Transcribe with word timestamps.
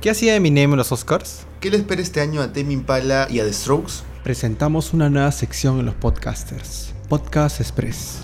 ¿Qué 0.00 0.08
hacía 0.08 0.34
Eminem 0.34 0.70
en 0.70 0.78
los 0.78 0.92
Oscars? 0.92 1.46
¿Qué 1.60 1.70
le 1.70 1.76
espera 1.76 2.00
este 2.00 2.22
año 2.22 2.40
a 2.40 2.54
Tame 2.54 2.72
Impala 2.72 3.26
y 3.28 3.38
a 3.38 3.44
The 3.44 3.52
Strokes? 3.52 3.96
Presentamos 4.24 4.94
una 4.94 5.10
nueva 5.10 5.30
sección 5.30 5.78
en 5.78 5.84
los 5.84 5.94
podcasters, 5.94 6.94
Podcast 7.10 7.60
Express. 7.60 8.20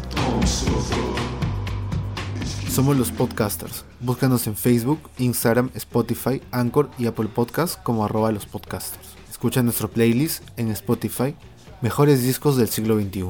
Somos 2.70 2.96
los 2.96 3.10
podcasters. 3.10 3.84
Búscanos 4.00 4.46
en 4.46 4.56
Facebook, 4.56 5.00
Instagram, 5.18 5.70
Spotify, 5.74 6.40
Anchor 6.50 6.88
y 6.98 7.08
Apple 7.08 7.28
Podcasts 7.28 7.78
como 7.82 8.06
arroba 8.06 8.32
los 8.32 8.46
podcasters. 8.46 9.08
Escucha 9.30 9.62
nuestro 9.62 9.90
playlist 9.90 10.44
en 10.56 10.70
Spotify, 10.70 11.34
Mejores 11.82 12.22
Discos 12.22 12.56
del 12.56 12.70
Siglo 12.70 12.98
XXI. 12.98 13.26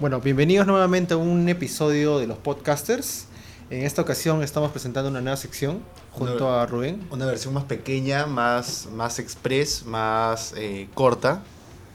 Bueno, 0.00 0.20
bienvenidos 0.20 0.66
nuevamente 0.66 1.14
a 1.14 1.18
un 1.18 1.48
episodio 1.48 2.18
de 2.18 2.26
los 2.26 2.38
podcasters. 2.38 3.28
En 3.70 3.84
esta 3.84 4.00
ocasión 4.02 4.42
estamos 4.42 4.70
presentando 4.70 5.10
una 5.10 5.20
nueva 5.20 5.36
sección 5.36 5.80
junto 6.12 6.46
Una- 6.48 6.62
a 6.62 6.66
Rubén. 6.66 7.06
Una 7.10 7.26
versión 7.26 7.52
más 7.52 7.64
pequeña, 7.64 8.24
más, 8.26 8.88
más 8.94 9.18
express, 9.18 9.84
más 9.84 10.54
eh, 10.56 10.88
corta, 10.94 11.42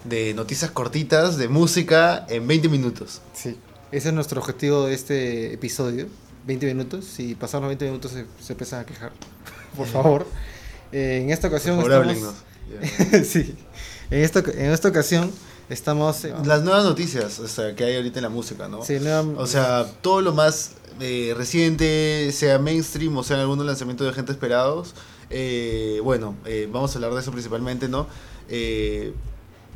de 0.04 0.34
noticias 0.36 0.70
cortitas, 0.70 1.38
de 1.38 1.48
música 1.48 2.26
en 2.30 2.48
20 2.48 2.70
minutos. 2.70 3.22
Sí. 3.34 3.58
Ese 3.92 4.10
es 4.10 4.14
nuestro 4.14 4.40
objetivo 4.40 4.86
de 4.86 4.94
este 4.94 5.54
episodio. 5.54 6.08
20 6.46 6.66
minutos. 6.68 7.06
Si 7.06 7.34
pasan 7.36 7.62
los 7.62 7.70
20 7.70 7.86
minutos 7.86 8.12
se, 8.12 8.26
se 8.40 8.54
empiezan 8.54 8.82
a 8.82 8.86
quejar. 8.86 9.12
Por 9.78 9.88
favor. 9.88 10.28
Eh, 10.92 11.22
en 11.24 11.32
esta 11.32 11.48
ocasión 11.48 11.80
Por 11.82 11.90
favor, 11.90 12.08
estamos... 12.08 12.36
háblennos. 12.70 13.28
sí. 13.28 13.56
En 14.12 14.20
esta, 14.24 14.40
en 14.40 14.72
esta 14.72 14.90
ocasión 14.90 15.32
estamos... 15.74 16.24
eh, 16.26 16.34
Las 16.46 16.64
nuevas 16.64 16.84
noticias 16.86 17.40
o 17.40 17.48
sea, 17.48 17.76
que 17.76 17.84
hay 17.84 17.96
ahorita 17.98 18.20
en 18.20 18.24
la 18.24 18.30
música, 18.30 18.68
¿no? 18.68 18.84
sí, 18.84 19.00
nueva- 19.00 19.42
O 19.42 19.48
sea, 19.48 19.86
todo 20.02 20.22
lo 20.22 20.32
más 20.34 20.72
eh, 21.00 21.34
reciente, 21.36 22.32
sea 22.34 22.60
mainstream 22.60 23.18
o 23.18 23.24
sea 23.24 23.40
algunos 23.42 23.66
lanzamientos 23.66 24.06
de 24.08 24.14
gente 24.14 24.32
esperados. 24.32 24.94
eh, 25.30 26.00
bueno, 26.04 26.36
eh, 26.46 26.70
vamos 26.72 26.92
a 26.92 26.96
hablar 27.00 27.14
de 27.14 27.20
eso 27.22 27.32
principalmente, 27.32 27.88
¿no? 27.90 28.08
Eh, 28.50 29.14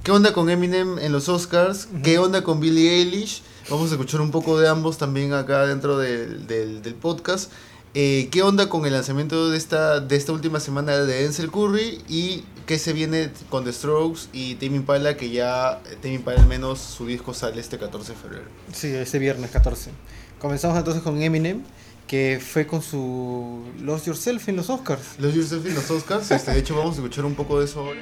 ¿Qué 0.03 0.11
onda 0.11 0.31
con 0.31 0.49
Eminem 0.49 0.99
en 0.99 1.11
los 1.11 1.27
Oscars? 1.27 1.87
¿Qué 2.03 2.17
onda 2.19 2.43
con 2.43 2.59
Billie 2.59 2.91
Eilish? 2.99 3.41
Vamos 3.69 3.89
a 3.91 3.95
escuchar 3.95 4.21
un 4.21 4.31
poco 4.31 4.57
de 4.59 4.69
ambos 4.69 4.97
también 4.97 5.33
acá 5.33 5.65
dentro 5.65 5.97
del, 5.97 6.47
del- 6.47 6.81
del 6.81 6.95
podcast. 6.95 7.51
Eh, 7.99 8.27
¿Qué 8.29 8.43
onda 8.43 8.69
con 8.69 8.85
el 8.85 8.93
lanzamiento 8.93 9.49
de 9.49 9.57
esta, 9.57 9.99
de 9.99 10.15
esta 10.17 10.31
última 10.31 10.59
semana 10.59 10.95
de 10.95 11.07
Denzel 11.07 11.49
Curry? 11.49 11.99
¿Y 12.07 12.43
qué 12.67 12.77
se 12.77 12.93
viene 12.93 13.31
con 13.49 13.63
The 13.63 13.73
Strokes 13.73 14.27
y 14.33 14.53
Tame 14.53 14.75
Impala? 14.75 15.17
Que 15.17 15.31
ya 15.31 15.81
Tame 16.03 16.13
Impala 16.13 16.41
al 16.41 16.47
menos 16.47 16.77
su 16.77 17.07
disco 17.07 17.33
sale 17.33 17.59
este 17.59 17.79
14 17.79 18.11
de 18.11 18.19
febrero. 18.19 18.45
Sí, 18.71 18.89
este 18.89 19.17
viernes 19.17 19.49
14. 19.49 19.89
Comenzamos 20.37 20.77
entonces 20.77 21.01
con 21.01 21.19
Eminem, 21.19 21.63
que 22.07 22.39
fue 22.41 22.65
con 22.65 22.81
su 22.81 23.63
Lost 23.81 24.05
Yourself 24.07 24.47
en 24.47 24.55
los 24.55 24.69
Oscars. 24.69 25.19
Los 25.19 25.33
Yourself 25.35 25.65
en 25.65 25.75
los 25.75 25.91
Oscars, 25.91 26.31
este, 26.31 26.51
de 26.51 26.59
hecho 26.59 26.75
vamos 26.75 26.93
a 26.95 26.97
escuchar 26.99 27.25
un 27.25 27.35
poco 27.35 27.59
de 27.59 27.65
eso 27.65 27.81
ahora. 27.81 27.99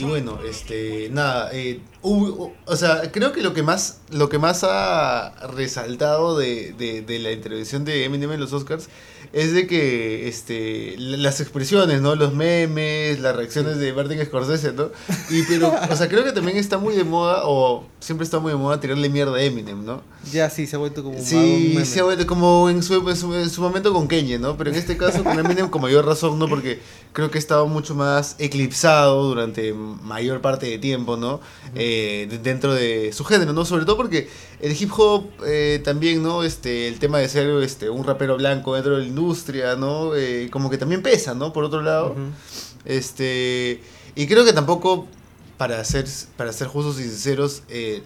Y 0.00 0.04
bueno, 0.08 0.38
este, 0.48 1.08
nada, 1.10 1.50
eh, 1.52 1.80
hubo- 2.02 2.54
o 2.64 2.76
sea, 2.76 3.12
creo 3.12 3.32
que 3.32 3.42
lo 3.42 3.52
que 3.52 3.62
más, 3.62 4.00
lo 4.10 4.28
que 4.30 4.38
más 4.38 4.64
ha 4.64 5.34
resaltado 5.52 6.38
de, 6.38 6.72
de, 6.78 7.02
de 7.02 7.18
la 7.18 7.32
intervención 7.32 7.84
de 7.84 8.04
Eminem 8.04 8.32
en 8.32 8.40
los 8.40 8.52
Oscars 8.54 8.88
es 9.32 9.52
de 9.52 9.66
que, 9.66 10.28
este, 10.28 10.94
las 10.98 11.40
expresiones, 11.40 12.00
¿no? 12.00 12.14
Los 12.14 12.34
memes, 12.34 13.20
las 13.20 13.34
reacciones 13.36 13.78
de 13.78 13.92
Martin 13.92 14.24
Scorsese, 14.24 14.72
¿no? 14.72 14.90
Y 15.30 15.42
pero, 15.42 15.72
o 15.90 15.96
sea, 15.96 16.08
creo 16.08 16.24
que 16.24 16.32
también 16.32 16.56
está 16.56 16.78
muy 16.78 16.94
de 16.94 17.04
moda, 17.04 17.42
o 17.44 17.84
siempre 18.00 18.24
está 18.24 18.38
muy 18.38 18.52
de 18.52 18.58
moda 18.58 18.80
tirarle 18.80 19.08
mierda 19.08 19.36
a 19.36 19.42
Eminem, 19.42 19.84
¿no? 19.84 20.02
Ya 20.32 20.48
sí, 20.50 20.66
se 20.66 20.76
ha 20.76 20.78
vuelto 20.78 21.02
como 21.02 21.16
un 21.18 21.24
Sí, 21.24 21.72
meme. 21.74 21.84
sí, 21.84 21.98
ha 21.98 22.04
vuelto 22.04 22.26
como 22.26 22.68
en 22.70 22.82
su, 22.82 22.94
en 23.08 23.16
su- 23.16 23.34
en 23.34 23.50
su 23.50 23.60
momento 23.60 23.92
con 23.92 24.06
Kanye, 24.06 24.38
¿no? 24.38 24.56
Pero 24.56 24.70
en 24.70 24.76
este 24.76 24.96
caso 24.96 25.22
con 25.24 25.38
Eminem 25.38 25.68
con 25.68 25.82
mayor 25.82 26.06
razón, 26.06 26.38
¿no? 26.38 26.48
Porque 26.48 26.80
creo 27.12 27.30
que 27.30 27.38
estaba 27.38 27.64
mucho 27.66 27.94
más 27.94 28.36
eclipsado 28.38 29.22
durante 29.24 29.72
mayor 29.74 30.40
parte 30.40 30.66
de 30.66 30.78
tiempo, 30.78 31.16
¿no? 31.16 31.40
Eh, 31.74 32.26
de- 32.30 32.38
dentro 32.38 32.72
de 32.74 33.12
su 33.12 33.24
género, 33.24 33.52
¿no? 33.52 33.64
Sobre 33.64 33.84
todo 33.84 33.96
porque 33.96 34.28
el 34.64 34.72
hip 34.80 34.90
hop 34.96 35.26
eh, 35.46 35.82
también, 35.84 36.22
¿no? 36.22 36.42
Este, 36.42 36.88
el 36.88 36.98
tema 36.98 37.18
de 37.18 37.28
ser 37.28 37.46
este, 37.62 37.90
un 37.90 38.02
rapero 38.02 38.38
blanco 38.38 38.74
dentro 38.74 38.96
de 38.96 39.02
la 39.02 39.06
industria, 39.06 39.76
¿no? 39.76 40.16
Eh, 40.16 40.48
como 40.50 40.70
que 40.70 40.78
también 40.78 41.02
pesa, 41.02 41.34
¿no? 41.34 41.52
Por 41.52 41.64
otro 41.64 41.82
lado. 41.82 42.16
Este, 42.86 43.82
y 44.14 44.26
creo 44.26 44.46
que 44.46 44.54
tampoco, 44.54 45.06
para 45.58 45.84
ser, 45.84 46.06
para 46.38 46.50
ser 46.54 46.68
justos 46.68 46.98
y 46.98 47.02
sinceros, 47.02 47.62
eh, 47.68 48.04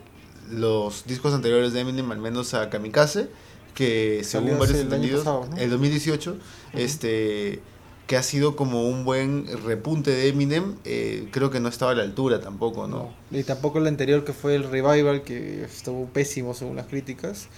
los 0.51 1.05
discos 1.07 1.33
anteriores 1.33 1.73
de 1.73 1.81
Eminem, 1.81 2.11
al 2.11 2.19
menos 2.19 2.53
a 2.55 2.69
Kamikaze, 2.69 3.29
que 3.73 4.25
Salió 4.25 4.49
según 4.49 4.59
varios 4.59 4.79
el 4.79 4.85
entendidos, 4.87 5.21
pasado, 5.21 5.47
¿no? 5.49 5.57
el 5.59 5.71
2018, 5.71 6.39
este, 6.73 7.61
que 8.09 8.17
ha 8.17 8.23
sido 8.25 8.57
como 8.57 8.89
un 8.89 9.05
buen 9.05 9.47
repunte 9.65 10.11
de 10.11 10.29
Eminem, 10.29 10.75
eh, 10.85 11.29
creo 11.31 11.51
que 11.51 11.61
no 11.61 11.69
estaba 11.69 11.93
a 11.93 11.95
la 11.95 12.03
altura 12.03 12.41
tampoco, 12.41 12.89
¿no? 12.89 13.13
No. 13.31 13.39
Y 13.39 13.45
tampoco 13.45 13.79
el 13.79 13.87
anterior 13.87 14.25
que 14.25 14.33
fue 14.33 14.57
el 14.57 14.65
Revival, 14.65 15.23
que 15.23 15.63
estuvo 15.65 16.07
pésimo 16.07 16.55
según 16.55 16.75
las 16.77 16.87
críticas. 16.87 17.49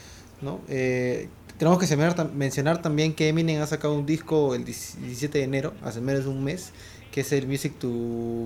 ¿no? 0.42 0.60
Eh, 0.68 1.28
tenemos 1.58 1.78
que 1.78 1.82
mencionar, 1.86 2.16
tam- 2.16 2.32
mencionar 2.32 2.82
también 2.82 3.14
que 3.14 3.28
Eminem 3.28 3.62
ha 3.62 3.66
sacado 3.66 3.94
un 3.94 4.06
disco 4.06 4.54
el 4.54 4.64
17 4.64 5.38
de 5.38 5.44
enero, 5.44 5.72
hace 5.82 6.00
menos 6.00 6.24
de 6.24 6.30
un 6.30 6.42
mes, 6.42 6.72
que 7.12 7.20
es 7.20 7.30
el 7.32 7.46
Music 7.46 7.74
to 7.78 7.88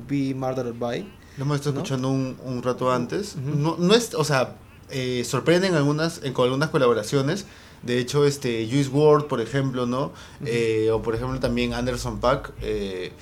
Be 0.09 0.35
Murdered 0.35 0.75
By. 0.79 1.09
Lo 1.39 1.45
hemos 1.45 1.57
estado 1.57 1.75
¿No? 1.77 1.81
escuchando 1.83 2.11
un, 2.11 2.37
un 2.45 2.63
rato 2.63 2.93
antes. 2.93 3.37
Ujú. 3.37 3.57
no, 3.57 3.77
no 3.79 3.95
es, 3.95 4.15
o 4.15 4.25
sea, 4.25 4.57
eh, 4.91 5.23
sorprenden 5.25 5.75
algunas, 5.75 6.21
en, 6.23 6.33
con 6.35 6.45
algunas 6.45 6.69
colaboraciones. 6.71 7.47
De 7.84 7.99
hecho, 7.99 8.25
este, 8.27 8.67
Juice 8.71 8.91
WRLD, 8.91 9.27
por 9.27 9.41
ejemplo, 9.41 9.87
¿no? 9.87 10.12
Eh, 10.45 10.91
o 10.93 11.03
por 11.03 11.15
ejemplo 11.15 11.39
también 11.41 11.75
Anderson 11.75 12.21
Paak. 12.21 12.53
eh, 12.62 13.12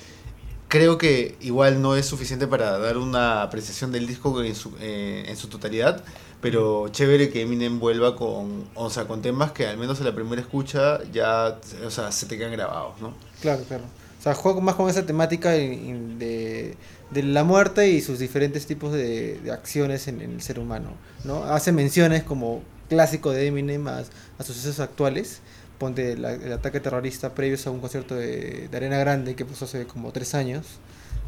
creo 0.67 0.97
que 0.97 1.35
igual 1.41 1.81
no 1.81 1.95
es 1.95 2.05
suficiente 2.05 2.47
para 2.47 2.79
dar 2.79 2.97
una 2.97 3.43
apreciación 3.43 3.91
del 3.91 4.07
disco 4.07 4.41
en 4.43 4.55
su, 4.55 4.73
eh, 4.79 5.23
en 5.27 5.37
su 5.37 5.47
totalidad. 5.47 6.03
Pero 6.41 6.89
chévere 6.89 7.29
que 7.29 7.41
Eminem 7.41 7.79
vuelva 7.79 8.15
con, 8.15 8.65
o 8.75 8.89
sea, 8.89 9.05
con 9.05 9.21
temas 9.21 9.51
que 9.53 9.65
al 9.67 9.77
menos 9.77 9.99
en 9.99 10.05
la 10.05 10.15
primera 10.15 10.41
escucha 10.41 10.99
ya, 11.11 11.59
o 11.85 11.89
sea, 11.91 12.11
se 12.11 12.25
te 12.25 12.37
quedan 12.37 12.51
grabados, 12.51 12.99
¿no? 12.99 13.13
Claro, 13.41 13.63
claro. 13.67 13.83
O 14.19 14.23
sea, 14.23 14.33
juega 14.33 14.59
más 14.61 14.75
con 14.75 14.89
esa 14.89 15.05
temática 15.05 15.51
de, 15.51 16.75
de 17.11 17.23
la 17.23 17.43
muerte 17.43 17.89
y 17.89 18.01
sus 18.01 18.19
diferentes 18.19 18.65
tipos 18.65 18.91
de, 18.93 19.39
de 19.39 19.51
acciones 19.51 20.07
en, 20.07 20.21
en 20.21 20.31
el 20.33 20.41
ser 20.41 20.59
humano. 20.59 20.91
¿no? 21.23 21.43
Hace 21.43 21.71
menciones 21.71 22.23
como 22.23 22.63
clásico 22.89 23.31
de 23.31 23.47
Eminem 23.47 23.87
a, 23.87 23.99
a 24.37 24.43
sucesos 24.43 24.79
actuales. 24.79 25.39
Ponte 25.77 26.15
la- 26.17 26.33
el 26.33 26.53
ataque 26.53 26.79
terrorista 26.79 27.33
previos 27.33 27.65
a 27.67 27.71
un 27.71 27.79
concierto 27.79 28.15
de, 28.15 28.67
de 28.69 28.77
Arena 28.77 28.97
Grande 28.97 29.35
que 29.35 29.45
pasó 29.45 29.65
hace 29.65 29.85
como 29.85 30.11
tres 30.11 30.33
años. 30.35 30.65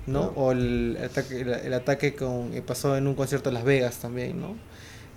¿no? 0.07 0.31
O 0.35 0.51
el 0.51 0.99
ataque, 1.03 1.41
el, 1.41 1.49
el 1.49 1.73
ataque 1.73 2.13
con, 2.15 2.51
que 2.51 2.61
pasó 2.61 2.95
en 2.95 3.07
un 3.07 3.15
concierto 3.15 3.49
en 3.49 3.55
Las 3.55 3.63
Vegas 3.63 3.97
también. 3.97 4.39
¿no? 4.39 4.55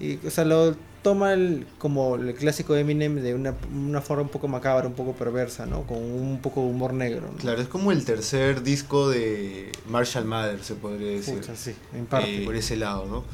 Y, 0.00 0.24
o 0.26 0.30
sea, 0.30 0.44
lo 0.46 0.74
toma 1.02 1.34
el- 1.34 1.66
como 1.78 2.14
el 2.16 2.34
clásico 2.34 2.72
de 2.72 2.80
Eminem 2.80 3.16
de 3.16 3.34
una, 3.34 3.54
una 3.74 4.00
forma 4.00 4.22
un 4.22 4.28
poco 4.30 4.48
macabra, 4.48 4.86
un 4.86 4.94
poco 4.94 5.12
perversa, 5.12 5.66
¿no? 5.66 5.82
Con 5.86 5.98
un 5.98 6.40
poco 6.40 6.62
de 6.62 6.68
humor 6.68 6.94
negro, 6.94 7.28
¿no? 7.32 7.36
Claro, 7.38 7.60
es 7.60 7.68
como 7.68 7.92
el 7.92 8.04
tercer 8.04 8.62
disco 8.62 9.10
de 9.10 9.70
Marshall 9.88 10.24
Mathers, 10.24 10.64
se 10.66 10.74
podría 10.74 11.10
decir. 11.10 11.34
Pucha, 11.40 11.54
sí, 11.56 11.74
en 11.94 12.06
parte. 12.06 12.42
eh, 12.42 12.44
por 12.46 12.54
ese 12.56 12.76
lado, 12.76 13.06
¿no? 13.06 13.24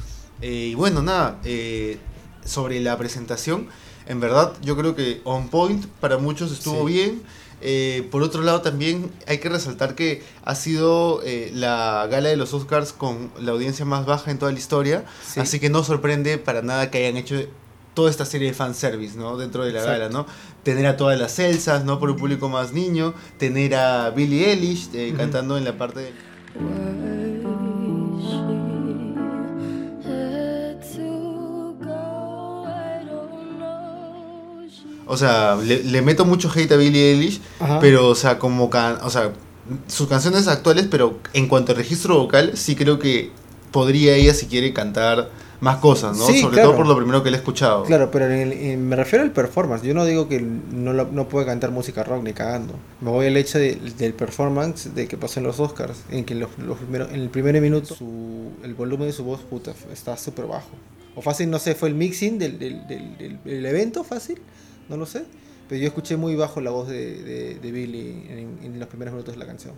Eh, 0.41 0.69
y 0.71 0.75
bueno, 0.75 1.01
nada, 1.01 1.39
eh, 1.45 1.97
sobre 2.45 2.79
la 2.79 2.97
presentación, 2.97 3.67
en 4.07 4.19
verdad 4.19 4.53
yo 4.61 4.77
creo 4.77 4.95
que 4.95 5.19
on 5.25 5.49
point 5.49 5.85
para 5.99 6.17
muchos 6.17 6.51
estuvo 6.51 6.87
Sí. 6.87 6.93
bien. 6.93 7.21
Eh, 7.61 8.07
por 8.11 8.21
otro 8.21 8.43
lado 8.43 8.61
también 8.61 9.09
hay 9.27 9.39
que 9.39 9.49
resaltar 9.49 9.95
que 9.95 10.21
ha 10.43 10.53
sido 10.55 11.21
eh, 11.23 11.51
la 11.53 12.05
gala 12.11 12.29
de 12.29 12.35
los 12.35 12.53
Oscars 12.53 12.91
con 12.93 13.31
la 13.39 13.53
audiencia 13.53 13.85
más 13.85 14.05
baja 14.05 14.29
en 14.29 14.37
toda 14.37 14.51
la 14.51 14.59
historia, 14.59 15.05
Sí. 15.25 15.39
así 15.39 15.59
que 15.59 15.69
no 15.69 15.83
sorprende 15.83 16.37
para 16.37 16.61
nada 16.61 16.91
que 16.91 16.99
hayan 16.99 17.17
hecho 17.17 17.35
toda 17.95 18.11
esta 18.11 18.25
serie 18.25 18.49
de 18.49 18.53
fanservice, 18.53 19.17
¿no? 19.17 19.37
Dentro 19.37 19.63
de 19.63 19.71
la 19.71 19.79
Exacto. 19.79 19.99
gala, 19.99 20.11
¿no? 20.11 20.25
Tener 20.63 20.85
a 20.85 20.97
todas 20.97 21.17
las 21.17 21.39
Elsas, 21.39 21.85
¿no? 21.85 21.97
Por 21.97 22.09
un 22.11 22.17
público 22.17 22.49
más 22.49 22.73
niño, 22.73 23.13
tener 23.39 23.73
a 23.75 24.09
Billie 24.09 24.51
Eilish 24.51 24.89
eh, 24.93 25.13
cantando 25.17 25.57
en 25.57 25.63
la 25.63 25.77
parte 25.77 26.01
de... 26.01 27.14
O 35.07 35.17
sea, 35.17 35.55
le, 35.55 35.83
le 35.83 36.01
meto 36.01 36.25
mucho 36.25 36.51
hate 36.53 36.71
a 36.71 36.77
Billie 36.77 37.11
Eilish, 37.11 37.41
Ajá. 37.59 37.79
pero, 37.79 38.07
o 38.07 38.15
sea, 38.15 38.39
como 38.39 38.69
can, 38.69 38.97
o 39.03 39.09
sea, 39.09 39.31
sus 39.87 40.07
canciones 40.07 40.47
actuales, 40.47 40.87
pero 40.89 41.19
en 41.33 41.47
cuanto 41.47 41.71
a 41.71 41.75
registro 41.75 42.17
vocal, 42.17 42.51
sí 42.55 42.75
creo 42.75 42.97
que 42.99 43.31
podría 43.71 44.15
ella, 44.15 44.33
si 44.33 44.45
quiere, 44.47 44.73
cantar 44.73 45.29
más 45.61 45.77
cosas, 45.77 46.17
¿no? 46.17 46.25
Sí, 46.27 46.41
Sobre 46.41 46.55
claro. 46.55 46.69
todo 46.69 46.77
por 46.77 46.87
lo 46.87 46.95
primero 46.97 47.23
que 47.23 47.31
le 47.31 47.37
he 47.37 47.39
escuchado. 47.39 47.83
Claro, 47.85 48.11
pero 48.11 48.25
en 48.25 48.31
el- 48.33 48.51
en- 48.53 48.87
me 48.87 48.95
refiero 48.95 49.23
al 49.23 49.31
performance. 49.31 49.83
Yo 49.83 49.93
no 49.93 50.05
digo 50.05 50.27
que 50.27 50.41
no, 50.41 50.91
lo- 50.93 51.07
no 51.11 51.27
puede 51.29 51.45
cantar 51.45 51.71
música 51.71 52.03
rock 52.03 52.23
ni 52.23 52.33
cagando. 52.33 52.73
Me 53.01 53.09
voy 53.09 53.27
al 53.27 53.37
hecho 53.37 53.57
de- 53.57 53.75
del 53.97 54.13
performance 54.13 54.93
de 54.93 55.07
que 55.07 55.17
pasó 55.17 55.39
en 55.39 55.45
los 55.45 55.59
Oscars. 55.59 55.97
En 56.11 56.25
que 56.25 56.35
los, 56.35 56.49
los 56.59 56.77
primeros, 56.77 57.09
en 57.11 57.21
el 57.21 57.29
primer 57.29 57.59
minuto 57.61 57.95
su- 57.95 58.51
el 58.63 58.73
volumen 58.75 59.07
de 59.07 59.13
su 59.13 59.23
voz 59.23 59.39
puta, 59.41 59.73
está 59.91 60.17
súper 60.17 60.45
bajo. 60.45 60.69
O 61.15 61.21
fácil, 61.21 61.49
no 61.49 61.57
sé, 61.57 61.73
fue 61.73 61.87
el 61.89 61.95
mixing 61.95 62.37
del, 62.37 62.59
del, 62.59 62.85
del, 62.87 63.17
del- 63.17 63.39
del 63.43 63.65
evento, 63.65 64.03
fácil, 64.03 64.39
no 64.89 64.97
lo 64.97 65.05
sé. 65.05 65.23
Pero 65.67 65.81
yo 65.81 65.87
escuché 65.87 66.15
muy 66.15 66.35
bajo 66.35 66.61
la 66.61 66.69
voz 66.71 66.87
de, 66.87 67.23
de, 67.23 67.55
de 67.55 67.71
Billy 67.71 68.27
en, 68.29 68.59
en 68.63 68.79
los 68.79 68.87
primeros 68.87 69.13
minutos 69.13 69.33
de 69.33 69.39
la 69.39 69.47
canción, 69.47 69.73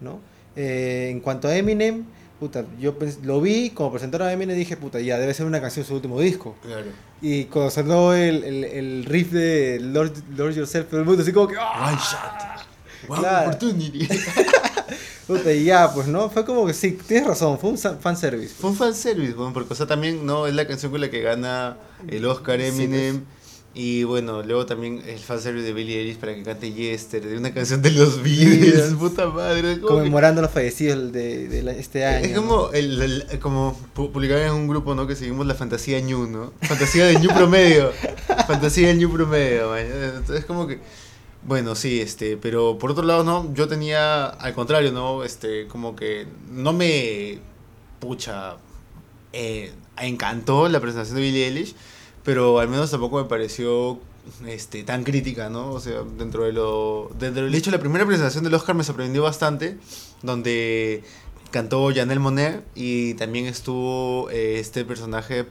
¿no? 0.00 0.20
Eh, 0.56 1.08
en 1.10 1.20
cuanto 1.20 1.48
a 1.48 1.56
Eminem, 1.56 2.04
puta, 2.38 2.66
yo 2.78 2.94
lo 3.22 3.40
vi, 3.40 3.70
como 3.70 3.90
presentaron 3.90 4.28
a 4.28 4.32
Eminem 4.32 4.56
dije, 4.58 4.76
puta, 4.76 5.00
ya, 5.00 5.18
debe 5.18 5.32
ser 5.32 5.46
una 5.46 5.60
canción 5.62 5.86
su 5.86 5.94
último 5.94 6.20
disco. 6.20 6.54
Claro. 6.62 6.90
Y 7.22 7.44
cuando 7.44 7.70
sonó 7.70 8.12
el, 8.12 8.44
el, 8.44 8.64
el 8.64 9.04
riff 9.06 9.30
de 9.32 9.78
Lord, 9.80 10.12
Lord 10.36 10.52
Yourself, 10.54 10.90
todo 10.90 11.00
el 11.00 11.06
mundo 11.06 11.22
así 11.22 11.32
como 11.32 11.48
que, 11.48 11.56
¡ah! 11.58 11.86
One 11.88 11.96
shot. 11.96 13.08
One 13.08 13.20
Claro. 13.20 13.46
opportunity. 13.48 14.06
Puta, 15.26 15.52
y 15.52 15.64
ya, 15.64 15.92
pues, 15.94 16.08
¿no? 16.08 16.28
Fue 16.28 16.44
como 16.44 16.66
que 16.66 16.74
sí, 16.74 16.92
tienes 17.06 17.26
razón, 17.26 17.58
fue 17.58 17.70
un 17.70 17.78
fanservice. 17.78 18.54
Fue 18.54 18.70
un 18.70 18.76
fanservice, 18.76 19.32
bueno, 19.32 19.52
porque 19.54 19.72
o 19.72 19.76
sea, 19.76 19.86
también 19.86 20.26
no 20.26 20.46
es 20.46 20.54
la 20.54 20.66
canción 20.66 20.92
con 20.92 21.00
la 21.00 21.10
que 21.10 21.20
gana 21.22 21.76
el 22.08 22.24
Oscar 22.26 22.60
Sí, 22.60 22.66
Eminem. 22.66 23.24
Y 23.74 24.04
bueno, 24.04 24.42
luego 24.42 24.66
también 24.66 25.02
el 25.06 25.18
fanservice 25.18 25.64
de 25.64 25.72
Billie 25.72 25.98
Eilish 26.00 26.18
para 26.18 26.34
que 26.34 26.42
cante 26.42 26.70
Yester, 26.74 27.24
de 27.26 27.38
una 27.38 27.54
canción 27.54 27.80
de 27.80 27.90
los 27.92 28.22
Beatles, 28.22 28.92
puta 28.98 29.28
madre. 29.28 29.76
como 29.80 29.88
que- 29.88 29.94
Conmemorando 29.94 30.42
los 30.42 30.50
fallecidos 30.50 31.10
de, 31.10 31.48
de 31.48 31.62
la- 31.62 31.72
este 31.72 32.04
año. 32.04 32.26
Es 32.26 32.32
como, 32.36 32.70
el, 32.72 33.00
el- 33.00 33.38
como 33.40 33.74
pu- 33.96 34.12
publicar 34.12 34.38
en 34.40 34.52
un 34.52 34.68
grupo, 34.68 34.94
¿no? 34.94 35.06
Que 35.06 35.16
seguimos 35.16 35.46
la 35.46 35.54
fantasía 35.54 35.98
ñu, 36.00 36.26
¿no? 36.26 36.52
Fantasía 36.60 37.06
del 37.06 37.22
ñu 37.22 37.28
promedio. 37.28 37.92
fantasía 38.46 38.88
del 38.88 38.98
ñu 38.98 39.10
promedio, 39.10 39.70
man. 39.70 39.86
Entonces 40.16 40.40
es 40.40 40.44
como 40.44 40.66
que... 40.66 40.78
Bueno, 41.44 41.74
sí, 41.74 42.00
este, 42.00 42.36
pero 42.36 42.78
por 42.78 42.90
otro 42.92 43.02
lado, 43.04 43.24
no, 43.24 43.52
yo 43.54 43.66
tenía, 43.68 44.26
al 44.26 44.52
contrario, 44.54 44.92
¿no? 44.92 45.24
Este, 45.24 45.66
como 45.66 45.96
que 45.96 46.26
no 46.52 46.72
me, 46.74 47.38
pucha, 48.00 48.56
eh, 49.32 49.72
encantó 49.98 50.68
la 50.68 50.78
presentación 50.78 51.16
de 51.16 51.22
Billie 51.22 51.46
Eilish, 51.46 51.74
pero 52.24 52.58
al 52.60 52.68
menos 52.68 52.90
tampoco 52.90 53.18
me 53.22 53.24
pareció 53.28 53.98
este, 54.46 54.82
tan 54.84 55.02
crítica, 55.04 55.48
¿no? 55.50 55.70
O 55.72 55.80
sea, 55.80 56.02
dentro 56.16 56.44
de 56.44 56.52
lo... 56.52 57.10
Dentro 57.18 57.44
del 57.44 57.54
hecho, 57.54 57.70
la 57.70 57.78
primera 57.80 58.06
presentación 58.06 58.44
del 58.44 58.54
Oscar 58.54 58.74
me 58.76 58.84
sorprendió 58.84 59.22
bastante, 59.22 59.78
donde 60.22 61.02
cantó 61.50 61.90
Janelle 61.94 62.20
Monet 62.20 62.64
y 62.74 63.14
también 63.14 63.46
estuvo 63.46 64.30
eh, 64.30 64.58
este 64.60 64.84
personaje 64.84 65.46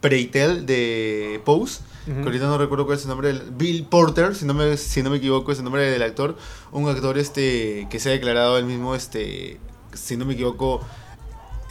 Preitel 0.00 0.64
de 0.66 1.40
Pose, 1.44 1.82
que 2.06 2.12
ahorita 2.22 2.46
no 2.46 2.56
recuerdo 2.58 2.86
cuál 2.86 2.96
es 2.96 3.04
el 3.04 3.10
nombre, 3.10 3.28
del- 3.28 3.50
Bill 3.50 3.84
Porter, 3.84 4.34
si 4.34 4.46
no 4.46 4.54
me, 4.54 4.76
si 4.78 5.02
no 5.02 5.10
me 5.10 5.18
equivoco 5.18 5.52
es 5.52 5.58
el 5.58 5.64
nombre 5.64 5.82
del 5.90 6.02
actor, 6.02 6.36
un 6.72 6.88
actor 6.88 7.18
este 7.18 7.86
que 7.90 8.00
se 8.00 8.08
ha 8.08 8.12
declarado 8.12 8.56
él 8.58 8.64
mismo, 8.64 8.94
este, 8.94 9.60
si 9.92 10.16
no 10.16 10.24
me 10.24 10.32
equivoco, 10.34 10.80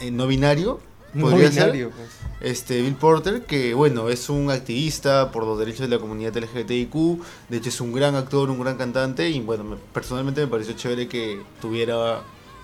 eh, 0.00 0.12
no 0.12 0.28
binario, 0.28 0.80
No 1.12 1.28
podría 1.28 1.50
ser. 1.50 1.64
binario, 1.64 1.90
pues. 1.90 2.08
Este, 2.40 2.80
Bill 2.80 2.94
Porter, 2.94 3.42
que 3.44 3.74
bueno, 3.74 4.08
es 4.08 4.30
un 4.30 4.50
activista 4.50 5.30
por 5.30 5.44
los 5.44 5.58
derechos 5.58 5.80
de 5.80 5.88
la 5.88 5.98
comunidad 5.98 6.34
LGBTIQ, 6.36 6.94
de 7.50 7.56
hecho 7.58 7.68
es 7.68 7.80
un 7.82 7.92
gran 7.92 8.14
actor, 8.14 8.48
un 8.50 8.58
gran 8.60 8.76
cantante, 8.78 9.28
y 9.28 9.40
bueno, 9.40 9.62
me- 9.64 9.76
personalmente 9.76 10.40
me 10.40 10.46
pareció 10.46 10.74
chévere 10.74 11.06
que 11.06 11.42
tuviera 11.60 12.22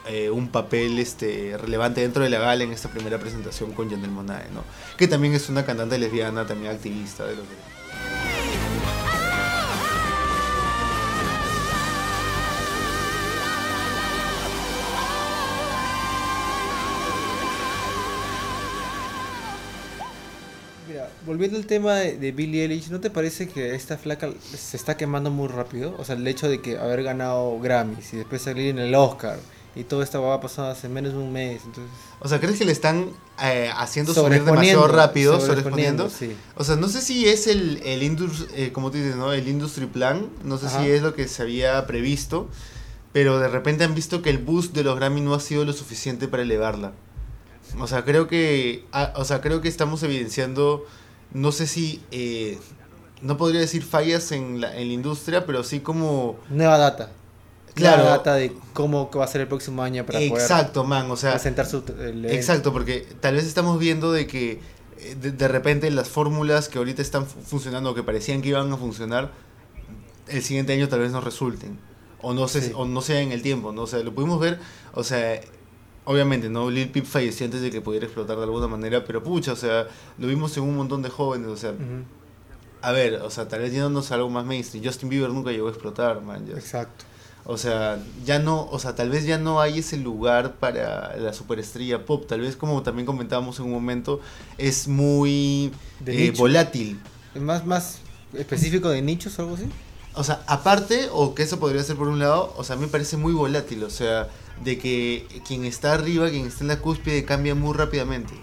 eh, 0.08 0.30
un 0.30 0.48
papel 0.48 0.98
este, 0.98 1.58
relevante 1.58 2.00
dentro 2.00 2.22
de 2.22 2.30
la 2.30 2.38
gala 2.38 2.64
en 2.64 2.72
esta 2.72 2.88
primera 2.88 3.18
presentación 3.18 3.72
con 3.72 3.90
Janelle 3.90 4.08
Monáe, 4.12 4.46
¿no? 4.54 4.62
Que 4.96 5.08
también 5.08 5.34
es 5.34 5.48
una 5.50 5.66
cantante 5.66 5.98
lesbiana, 5.98 6.46
también 6.46 6.72
activista 6.72 7.24
de 7.24 7.36
los 7.36 7.44
derechos. 7.44 7.66
Volviendo 21.36 21.58
al 21.58 21.66
tema 21.66 21.96
de, 21.96 22.16
de 22.16 22.32
Billie 22.32 22.62
Eilish, 22.62 22.88
¿no 22.88 22.98
te 22.98 23.10
parece 23.10 23.46
que 23.46 23.74
esta 23.74 23.98
flaca 23.98 24.30
se 24.56 24.76
está 24.76 24.96
quemando 24.96 25.30
muy 25.30 25.48
rápido? 25.48 25.94
O 25.98 26.04
sea, 26.04 26.14
el 26.14 26.26
hecho 26.26 26.48
de 26.48 26.62
que 26.62 26.78
haber 26.78 27.02
ganado 27.02 27.60
Grammys 27.60 28.14
y 28.14 28.16
después 28.16 28.40
salir 28.40 28.70
en 28.70 28.78
el 28.78 28.94
Oscar 28.94 29.38
y 29.74 29.84
todo 29.84 30.02
esta 30.02 30.18
va 30.18 30.32
a 30.32 30.40
pasar 30.40 30.70
hace 30.70 30.88
menos 30.88 31.12
de 31.12 31.18
un 31.18 31.30
mes, 31.34 31.60
entonces... 31.66 31.92
O 32.20 32.28
sea, 32.28 32.40
¿crees 32.40 32.58
que 32.58 32.64
le 32.64 32.72
están 32.72 33.10
eh, 33.42 33.70
haciendo 33.76 34.14
subir 34.14 34.42
demasiado 34.42 34.88
rápido, 34.88 35.38
sobreponiendo, 35.38 36.08
sí. 36.08 36.34
O 36.54 36.64
sea, 36.64 36.76
no 36.76 36.88
sé 36.88 37.02
si 37.02 37.28
es 37.28 37.46
el, 37.46 37.82
el 37.84 38.02
indus- 38.02 38.48
eh, 38.54 38.72
como 38.72 38.90
tú 38.90 38.96
dices, 38.96 39.16
¿no? 39.16 39.34
El 39.34 39.46
industry 39.46 39.84
plan, 39.84 40.30
no 40.42 40.56
sé 40.56 40.68
Ajá. 40.68 40.82
si 40.82 40.90
es 40.90 41.02
lo 41.02 41.14
que 41.14 41.28
se 41.28 41.42
había 41.42 41.86
previsto, 41.86 42.48
pero 43.12 43.38
de 43.38 43.48
repente 43.48 43.84
han 43.84 43.94
visto 43.94 44.22
que 44.22 44.30
el 44.30 44.38
boost 44.38 44.74
de 44.74 44.84
los 44.84 44.96
Grammy 44.96 45.20
no 45.20 45.34
ha 45.34 45.40
sido 45.40 45.66
lo 45.66 45.74
suficiente 45.74 46.28
para 46.28 46.42
elevarla. 46.42 46.92
O 47.78 47.86
sea, 47.86 48.06
creo 48.06 48.26
que, 48.28 48.86
ah, 48.92 49.12
o 49.16 49.26
sea, 49.26 49.42
creo 49.42 49.60
que 49.60 49.68
estamos 49.68 50.02
evidenciando, 50.02 50.86
no 51.32 51.52
sé 51.52 51.66
si, 51.66 52.02
eh, 52.10 52.58
no 53.22 53.36
podría 53.36 53.60
decir 53.60 53.82
fallas 53.82 54.32
en 54.32 54.60
la, 54.60 54.76
en 54.76 54.88
la 54.88 54.94
industria, 54.94 55.46
pero 55.46 55.64
sí 55.64 55.80
como... 55.80 56.36
Nueva 56.50 56.78
data. 56.78 57.10
Claro. 57.74 57.98
Nueva 58.04 58.16
data 58.18 58.34
de 58.34 58.52
cómo 58.72 59.10
va 59.10 59.24
a 59.24 59.28
ser 59.28 59.42
el 59.42 59.48
próximo 59.48 59.82
año 59.82 60.06
para 60.06 60.20
Exacto, 60.20 60.84
man, 60.84 61.10
o 61.10 61.16
sea... 61.16 61.30
poder 61.32 61.54
presentar 61.54 61.66
su... 61.66 61.82
el. 62.02 62.24
Exacto, 62.26 62.72
porque 62.72 63.06
tal 63.20 63.34
vez 63.34 63.44
estamos 63.44 63.78
viendo 63.78 64.12
de 64.12 64.26
que 64.26 64.60
eh, 64.98 65.14
de, 65.20 65.32
de 65.32 65.48
repente 65.48 65.90
las 65.90 66.08
fórmulas 66.08 66.68
que 66.70 66.78
ahorita 66.78 67.02
están 67.02 67.26
fu- 67.26 67.40
funcionando 67.40 67.94
que 67.94 68.02
parecían 68.02 68.40
que 68.40 68.48
iban 68.48 68.72
a 68.72 68.76
funcionar, 68.78 69.30
el 70.28 70.42
siguiente 70.42 70.72
año 70.72 70.88
tal 70.88 71.00
vez 71.00 71.12
no 71.12 71.20
resulten. 71.20 71.78
O 72.22 72.32
no, 72.32 72.48
se, 72.48 72.62
Sí. 72.62 72.72
o 72.74 72.86
no 72.86 73.02
sea 73.02 73.20
en 73.20 73.30
el 73.30 73.42
tiempo, 73.42 73.72
¿no? 73.72 73.82
O 73.82 73.86
sea, 73.86 73.98
lo 74.00 74.14
pudimos 74.14 74.40
ver, 74.40 74.58
o 74.94 75.04
sea, 75.04 75.38
obviamente, 76.06 76.48
¿no? 76.48 76.70
Lil 76.70 76.88
Peep 76.88 77.04
falleció 77.04 77.44
antes 77.44 77.60
de 77.60 77.70
que 77.70 77.82
pudiera 77.82 78.06
explotar 78.06 78.36
de 78.38 78.44
alguna 78.44 78.66
manera, 78.66 79.04
pero 79.04 79.22
pucha, 79.22 79.52
o 79.52 79.56
sea, 79.56 79.86
lo 80.16 80.26
vimos 80.26 80.56
en 80.56 80.62
un 80.62 80.76
montón 80.76 81.02
de 81.02 81.10
jóvenes, 81.10 81.48
o 81.48 81.56
sea, 81.56 81.74
a 82.80 82.92
ver, 82.92 83.14
o 83.16 83.30
sea, 83.30 83.48
tal 83.48 83.60
vez 83.60 83.72
yéndonos 83.72 84.10
a 84.10 84.14
algo 84.14 84.30
más 84.30 84.46
mainstream. 84.46 84.84
Justin 84.84 85.08
Bieber 85.08 85.30
nunca 85.30 85.50
llegó 85.50 85.66
a 85.66 85.70
explotar, 85.70 86.22
man. 86.22 86.46
Exacto. 86.54 87.04
O 87.44 87.58
sea, 87.58 88.02
ya 88.24 88.38
no, 88.38 88.68
o 88.70 88.78
sea, 88.78 88.94
tal 88.94 89.10
vez 89.10 89.24
ya 89.24 89.38
no 89.38 89.60
hay 89.60 89.78
ese 89.78 89.96
lugar 89.96 90.54
para 90.56 91.16
la 91.16 91.32
superestrella 91.32 92.04
pop. 92.04 92.26
Tal 92.26 92.40
vez, 92.40 92.56
como 92.56 92.82
también 92.82 93.06
comentábamos 93.06 93.58
en 93.58 93.66
un 93.66 93.72
momento, 93.72 94.20
es 94.58 94.88
muy 94.88 95.72
eh, 96.06 96.32
volátil. 96.36 97.00
¿Más, 97.34 97.64
más 97.64 97.98
específico 98.34 98.88
de 98.88 99.02
nichos 99.02 99.38
o 99.38 99.42
algo 99.42 99.54
así? 99.54 99.66
O 100.16 100.24
sea, 100.24 100.42
aparte, 100.46 101.08
o 101.12 101.34
que 101.34 101.42
eso 101.42 101.60
podría 101.60 101.82
ser 101.82 101.96
por 101.96 102.08
un 102.08 102.18
lado, 102.18 102.52
o 102.56 102.64
sea, 102.64 102.74
a 102.74 102.78
mí 102.78 102.86
me 102.86 102.90
parece 102.90 103.16
muy 103.16 103.32
volátil. 103.32 103.84
O 103.84 103.90
sea, 103.90 104.28
de 104.64 104.78
que 104.78 105.26
quien 105.46 105.64
está 105.64 105.92
arriba, 105.92 106.30
quien 106.30 106.46
está 106.46 106.64
en 106.64 106.68
la 106.68 106.80
cúspide, 106.80 107.24
cambia 107.24 107.54
muy 107.54 107.74
rápidamente. 107.74 108.34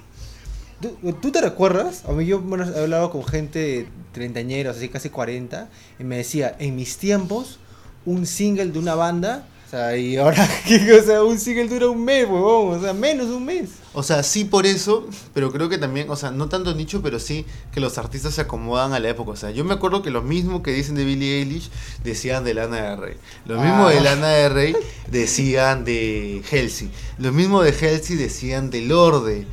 ¿Tú, 1.21 1.31
te 1.31 1.39
recuerdas? 1.39 2.03
A 2.05 2.11
mí 2.11 2.25
yo 2.25 2.41
bueno, 2.41 2.65
he 2.69 2.81
hablado 2.81 3.09
con 3.09 3.23
gente 3.23 3.87
treintañeros, 4.11 4.75
así 4.75 4.89
casi 4.89 5.09
40, 5.09 5.69
y 5.97 6.03
me 6.03 6.17
decía, 6.17 6.55
en 6.59 6.75
mis 6.75 6.97
tiempos, 6.97 7.59
un 8.05 8.25
single 8.25 8.67
de 8.67 8.79
una 8.79 8.93
banda, 8.93 9.47
sea, 9.77 9.97
y 9.97 10.17
ahora, 10.17 10.47
o 10.99 11.03
sea, 11.03 11.23
un 11.23 11.39
single 11.39 11.67
dura 11.67 11.89
un 11.89 12.03
mes, 12.03 12.25
huevón, 12.25 12.77
o 12.77 12.81
sea, 12.81 12.93
menos 12.93 13.27
de 13.27 13.33
un 13.33 13.45
mes. 13.45 13.69
O 13.95 14.01
sea, 14.03 14.23
sí 14.23 14.45
por 14.45 14.65
eso, 14.65 15.07
pero 15.33 15.51
creo 15.51 15.69
que 15.69 15.77
también, 15.77 16.09
o 16.09 16.15
sea, 16.15 16.31
no 16.31 16.49
tanto 16.49 16.73
nicho, 16.73 17.01
pero 17.01 17.19
sí 17.19 17.45
que 17.71 17.79
los 17.79 17.97
artistas 17.97 18.33
se 18.33 18.41
acomodan 18.41 18.93
a 18.93 18.99
la 18.99 19.09
época. 19.09 19.31
O 19.31 19.35
sea, 19.35 19.51
yo 19.51 19.63
me 19.65 19.73
acuerdo 19.73 20.01
que 20.01 20.09
lo 20.09 20.21
mismo 20.23 20.63
que 20.63 20.71
dicen 20.71 20.95
de 20.95 21.05
Billie 21.05 21.39
Eilish 21.39 21.69
decían 22.03 22.43
de 22.43 22.53
Lana 22.55 22.89
del 22.91 22.97
Rey. 22.99 23.15
Lo 23.45 23.61
mismo 23.61 23.89
de 23.89 23.99
Ah. 23.99 24.01
Lana 24.01 24.27
del 24.29 24.53
Rey 24.53 24.75
decían 25.11 25.85
de 25.85 26.41
Halsey. 26.51 26.89
Lo 27.19 27.31
mismo 27.31 27.61
de 27.61 27.69
Halsey 27.71 28.15
decían 28.15 28.69
de 28.71 28.81
Lorde. 28.81 29.45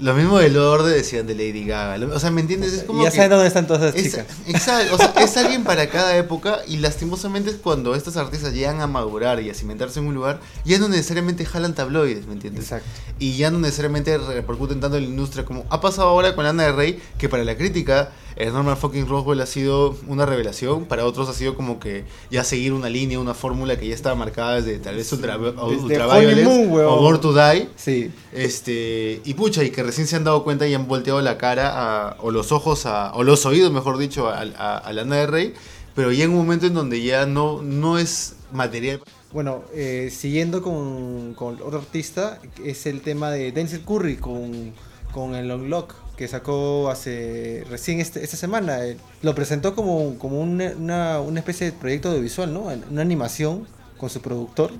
Lo 0.00 0.12
mismo 0.14 0.38
de 0.38 0.50
Lorde 0.50 0.92
decían 0.92 1.26
de 1.26 1.34
Lady 1.34 1.64
Gaga. 1.64 2.04
O 2.14 2.18
sea, 2.18 2.30
¿me 2.32 2.40
entiendes? 2.40 2.72
Es 2.72 2.82
como 2.82 3.04
ya 3.04 3.10
que- 3.10 3.16
saben 3.16 3.30
dónde 3.30 3.46
están 3.46 3.66
todas 3.68 3.94
esas 3.94 3.94
es, 3.94 4.04
chicas. 4.12 4.26
exacto, 4.48 4.94
o 4.94 4.98
sea, 4.98 5.12
es 5.24 5.36
alguien 5.36 5.62
para 5.62 5.88
cada 5.88 6.16
época 6.16 6.58
y 6.66 6.78
lastimosamente 6.78 7.50
es 7.50 7.56
cuando 7.56 7.94
estos 7.94 8.16
artistas 8.16 8.52
llegan 8.52 8.80
a 8.80 8.88
madurar 8.88 9.40
y 9.40 9.50
a 9.50 9.54
cimentarse 9.54 10.00
en 10.00 10.06
un 10.08 10.14
lugar, 10.14 10.40
ya 10.64 10.78
no 10.78 10.88
necesariamente 10.88 11.44
jalan 11.46 11.74
tabloides, 11.74 12.26
¿me 12.26 12.32
entiendes? 12.32 12.64
Exacto. 12.64 12.88
y 13.20 13.36
ya 13.36 13.52
no 13.52 13.60
necesariamente 13.60 14.18
repercuten 14.18 14.80
tanto 14.80 14.96
en 14.96 15.04
la 15.04 15.08
industria 15.10 15.44
como 15.44 15.64
ha 15.70 15.80
pasado 15.80 16.08
ahora 16.08 16.34
con 16.34 16.42
Lana 16.44 16.64
del 16.64 16.74
Rey, 16.74 17.00
que 17.16 17.28
para 17.28 17.44
la 17.44 17.56
crítica 17.56 18.10
Norman 18.36 18.76
fucking 18.76 19.06
Roswell 19.08 19.40
ha 19.40 19.46
sido 19.46 19.96
una 20.08 20.26
revelación, 20.26 20.86
para 20.86 21.04
otros 21.06 21.28
ha 21.28 21.32
sido 21.32 21.54
como 21.54 21.78
que 21.78 22.04
ya 22.30 22.42
seguir 22.44 22.72
una 22.72 22.88
línea, 22.88 23.18
una 23.20 23.34
fórmula 23.34 23.78
que 23.78 23.86
ya 23.88 23.94
estaba 23.94 24.14
marcada 24.16 24.60
desde 24.60 24.78
tal 24.78 24.96
vez 24.96 25.12
Ultra, 25.12 25.36
o 25.38 27.00
Born 27.00 27.20
to 27.20 27.32
Die. 27.32 27.68
Sí. 27.76 28.10
Este, 28.32 29.20
y 29.24 29.34
pucha, 29.34 29.62
y 29.64 29.70
que 29.70 29.82
recién 29.82 30.06
se 30.06 30.16
han 30.16 30.24
dado 30.24 30.42
cuenta 30.44 30.66
y 30.66 30.74
han 30.74 30.86
volteado 30.88 31.20
la 31.20 31.38
cara 31.38 31.70
a- 32.08 32.16
o 32.20 32.30
los 32.30 32.52
ojos 32.52 32.86
a, 32.86 33.12
o 33.14 33.22
los 33.22 33.46
oídos, 33.46 33.72
mejor 33.72 33.98
dicho, 33.98 34.28
a, 34.28 34.40
a, 34.40 34.78
a 34.78 34.92
Lana 34.92 35.16
del 35.16 35.28
Rey, 35.28 35.54
pero 35.94 36.10
ya 36.12 36.24
en 36.24 36.30
un 36.30 36.36
momento 36.38 36.66
en 36.66 36.74
donde 36.74 37.02
ya 37.02 37.26
no, 37.26 37.62
no 37.62 37.98
es 37.98 38.34
material. 38.52 39.00
Bueno, 39.32 39.62
eh, 39.74 40.10
siguiendo 40.12 40.62
con, 40.62 41.34
con 41.34 41.54
otro 41.62 41.78
artista, 41.78 42.40
es 42.64 42.86
el 42.86 43.00
tema 43.00 43.30
de 43.30 43.50
Denzel 43.52 43.82
Curry 43.82 44.16
con, 44.16 44.72
con 45.12 45.34
el 45.34 45.50
Unlock 45.50 45.94
que 46.16 46.28
sacó 46.28 46.90
hace 46.90 47.64
recién 47.70 48.00
este- 48.00 48.22
esta 48.24 48.36
semana. 48.36 48.84
Eh, 48.86 48.96
lo 49.22 49.34
presentó 49.34 49.74
como, 49.74 50.18
como 50.18 50.40
una, 50.40 50.72
una, 50.78 51.20
una 51.20 51.40
especie 51.40 51.66
de 51.66 51.72
proyecto 51.72 52.08
audiovisual, 52.10 52.52
¿no? 52.52 52.62
Una 52.90 53.02
animación 53.02 53.66
con 53.98 54.10
su 54.10 54.20
productor. 54.20 54.70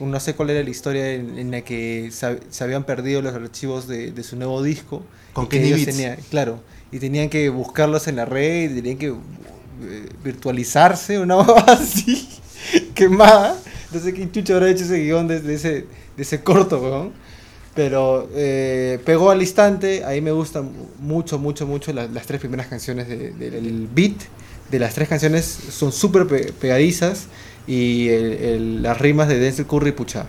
no 0.00 0.20
sé 0.20 0.34
cuál 0.34 0.50
era 0.50 0.62
la 0.62 0.70
historia 0.70 1.12
en, 1.14 1.38
en 1.38 1.50
la 1.50 1.62
que 1.62 2.10
se, 2.12 2.40
se 2.50 2.64
habían 2.64 2.84
perdido 2.84 3.20
los 3.22 3.34
archivos 3.34 3.88
de, 3.88 4.12
de 4.12 4.22
su 4.22 4.36
nuevo 4.36 4.62
disco. 4.62 5.02
Con 5.32 5.44
y 5.44 5.48
que 5.48 5.56
Kenny 5.58 5.68
ellos 5.68 5.84
Beats. 5.86 5.96
tenían- 5.96 6.16
claro, 6.30 6.60
y 6.92 6.98
tenían 6.98 7.28
que 7.28 7.48
buscarlos 7.50 8.06
en 8.08 8.16
la 8.16 8.24
red, 8.24 8.70
y 8.70 8.74
tenían 8.76 8.98
que 8.98 9.08
eh, 9.08 10.08
virtualizarse, 10.24 11.18
una 11.18 11.40
así, 11.66 12.28
quemada. 12.94 13.56
Sé 13.92 14.12
quién 14.12 14.30
chucho 14.32 14.54
habrá 14.54 14.70
hecho 14.70 14.84
ese 14.84 14.98
guion 15.02 15.26
de, 15.28 15.40
de 15.40 15.54
ese, 15.54 15.70
de 16.16 16.22
ese 16.22 16.42
corto, 16.42 16.78
weón. 16.80 17.12
Pero 17.78 18.28
eh, 18.34 18.98
pegó 19.04 19.30
al 19.30 19.40
instante, 19.40 20.02
ahí 20.04 20.20
me 20.20 20.32
gustan 20.32 20.68
mucho, 20.98 21.38
mucho, 21.38 21.64
mucho 21.64 21.92
las, 21.92 22.10
las 22.10 22.26
tres 22.26 22.40
primeras 22.40 22.66
canciones 22.66 23.06
de- 23.06 23.30
de- 23.30 23.50
del 23.52 23.86
beat. 23.94 24.16
De 24.68 24.80
las 24.80 24.94
tres 24.94 25.08
canciones 25.08 25.44
son 25.70 25.92
súper 25.92 26.26
pe- 26.26 26.52
pegadizas 26.60 27.26
y 27.68 28.08
el- 28.08 28.32
el- 28.32 28.82
las 28.82 28.98
rimas 28.98 29.28
de 29.28 29.38
Denzel 29.38 29.66
Curry, 29.66 29.92
pucha. 29.92 30.26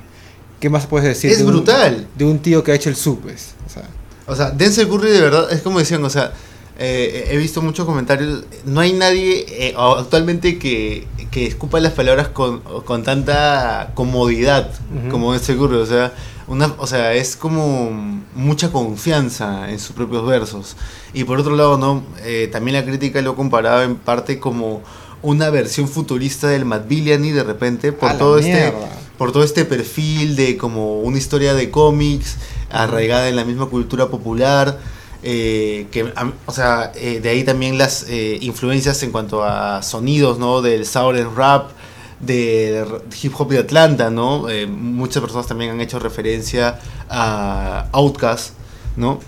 ¿Qué 0.60 0.70
más 0.70 0.86
puedes 0.86 1.08
decir? 1.08 1.32
Es 1.32 1.39
de 1.39 1.46
un- 1.46 1.51
brutal. 1.53 2.06
de 2.15 2.25
un 2.25 2.38
tío 2.38 2.63
que 2.63 2.72
ha 2.72 2.75
hecho 2.75 2.89
el 2.89 2.96
sub, 2.96 3.20
pues. 3.22 3.56
O 3.65 3.70
sea, 3.74 3.89
O 4.27 4.36
sea, 4.36 4.51
Denzel 4.51 4.88
Curry 4.88 5.10
de 5.10 5.22
verdad, 5.22 5.51
es 5.51 5.62
como 5.63 5.79
decían, 5.79 6.03
o 6.06 6.10
sea, 6.12 6.34
eh, 6.77 7.29
he 7.32 7.38
visto 7.38 7.63
muchos 7.63 7.84
comentarios, 7.88 8.44
no 8.63 8.79
hay 8.79 8.94
nadie 8.94 9.44
eh, 9.50 9.74
actualmente 9.75 10.60
que, 10.60 11.08
que 11.32 11.48
escupa 11.48 11.79
las 11.79 11.94
palabras 11.94 12.27
con, 12.27 12.60
con 12.60 13.01
tanta 13.01 13.91
comodidad 13.96 14.70
Ujú. 14.96 15.10
como 15.10 15.34
Denzel 15.34 15.58
Curry, 15.58 15.77
o 15.77 15.86
sea, 15.88 16.13
una, 16.50 16.74
o 16.77 16.88
sea, 16.88 17.13
es 17.13 17.36
como 17.36 17.91
mucha 18.36 18.72
confianza 18.72 19.70
en 19.70 19.79
sus 19.79 19.96
propios 19.96 20.25
versos. 20.25 20.75
Y 21.13 21.24
por 21.24 21.39
otro 21.39 21.56
lado, 21.56 21.77
no, 21.77 22.03
Eh, 22.24 22.50
también 22.51 22.75
la 22.75 22.84
crítica 22.84 23.22
lo 23.22 23.36
comparaba 23.36 23.84
en 23.84 23.96
parte 23.96 24.39
como 24.39 24.82
una 25.22 25.50
versión 25.50 25.88
futurista 25.88 26.48
del 26.48 26.65
Matt 26.65 26.88
Villani 26.88 27.32
de 27.32 27.44
repente 27.44 27.91
por 27.91 28.18
todo 28.18 28.38
este 28.38 28.74
por 29.18 29.34
todo 29.34 29.44
este 29.44 29.65
perfil 29.65 30.36
de 30.36 30.56
como 30.56 31.01
una 31.01 31.18
historia 31.18 31.53
de 31.53 31.70
cómics 31.70 32.38
arraigada 32.72 33.27
en 33.27 33.36
la 33.36 33.44
misma 33.44 33.65
cultura 33.65 34.08
popular 34.08 34.79
eh, 35.22 35.88
que 35.91 36.13
o 36.46 36.53
sea 36.53 36.94
eh, 36.96 37.20
de 37.20 37.29
ahí 37.29 37.44
también 37.44 37.77
las 37.77 38.06
eh, 38.08 38.38
influencias 38.41 39.03
en 39.03 39.12
cuanto 39.12 39.44
a 39.44 39.84
sonidos 39.84 40.39
no 40.39 40.62
del 40.62 40.86
southern 40.86 41.36
rap 41.36 41.72
de 42.19 42.85
hip 43.21 43.33
hop 43.38 43.49
de 43.49 43.59
Atlanta 43.59 44.09
no 44.09 44.49
Eh, 44.49 44.67
muchas 44.67 45.21
personas 45.21 45.47
también 45.47 45.71
han 45.71 45.81
hecho 45.81 45.99
referencia 45.99 46.79
a 47.09 47.88
Outkast 47.93 48.53
no 48.97 49.19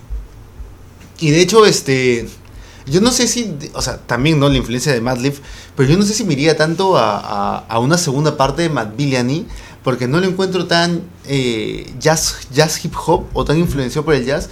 y 1.18 1.30
de 1.30 1.40
hecho 1.40 1.64
este 1.66 2.28
yo 2.84 3.00
no 3.00 3.12
sé 3.12 3.28
si, 3.28 3.56
o 3.74 3.80
sea, 3.80 3.98
también, 3.98 4.40
¿no? 4.40 4.48
La 4.48 4.56
influencia 4.56 4.92
de 4.92 5.00
Madlib, 5.00 5.34
pero 5.76 5.88
yo 5.88 5.96
no 5.96 6.02
sé 6.04 6.14
si 6.14 6.24
me 6.24 6.34
tanto 6.56 6.96
a, 6.96 7.58
a- 7.58 7.78
una 7.78 7.96
segunda 7.96 8.36
parte 8.36 8.62
de 8.62 8.70
Matt 8.70 8.96
Villani, 8.96 9.46
porque 9.84 10.08
no 10.08 10.18
lo 10.18 10.26
encuentro 10.26 10.66
tan 10.66 11.02
eh, 11.26 11.94
jazz, 12.00 12.48
jazz 12.52 12.84
hip 12.84 12.94
hop 13.06 13.26
o 13.34 13.44
tan 13.44 13.56
influenciado 13.58 14.04
por 14.04 14.14
el 14.14 14.24
jazz, 14.26 14.48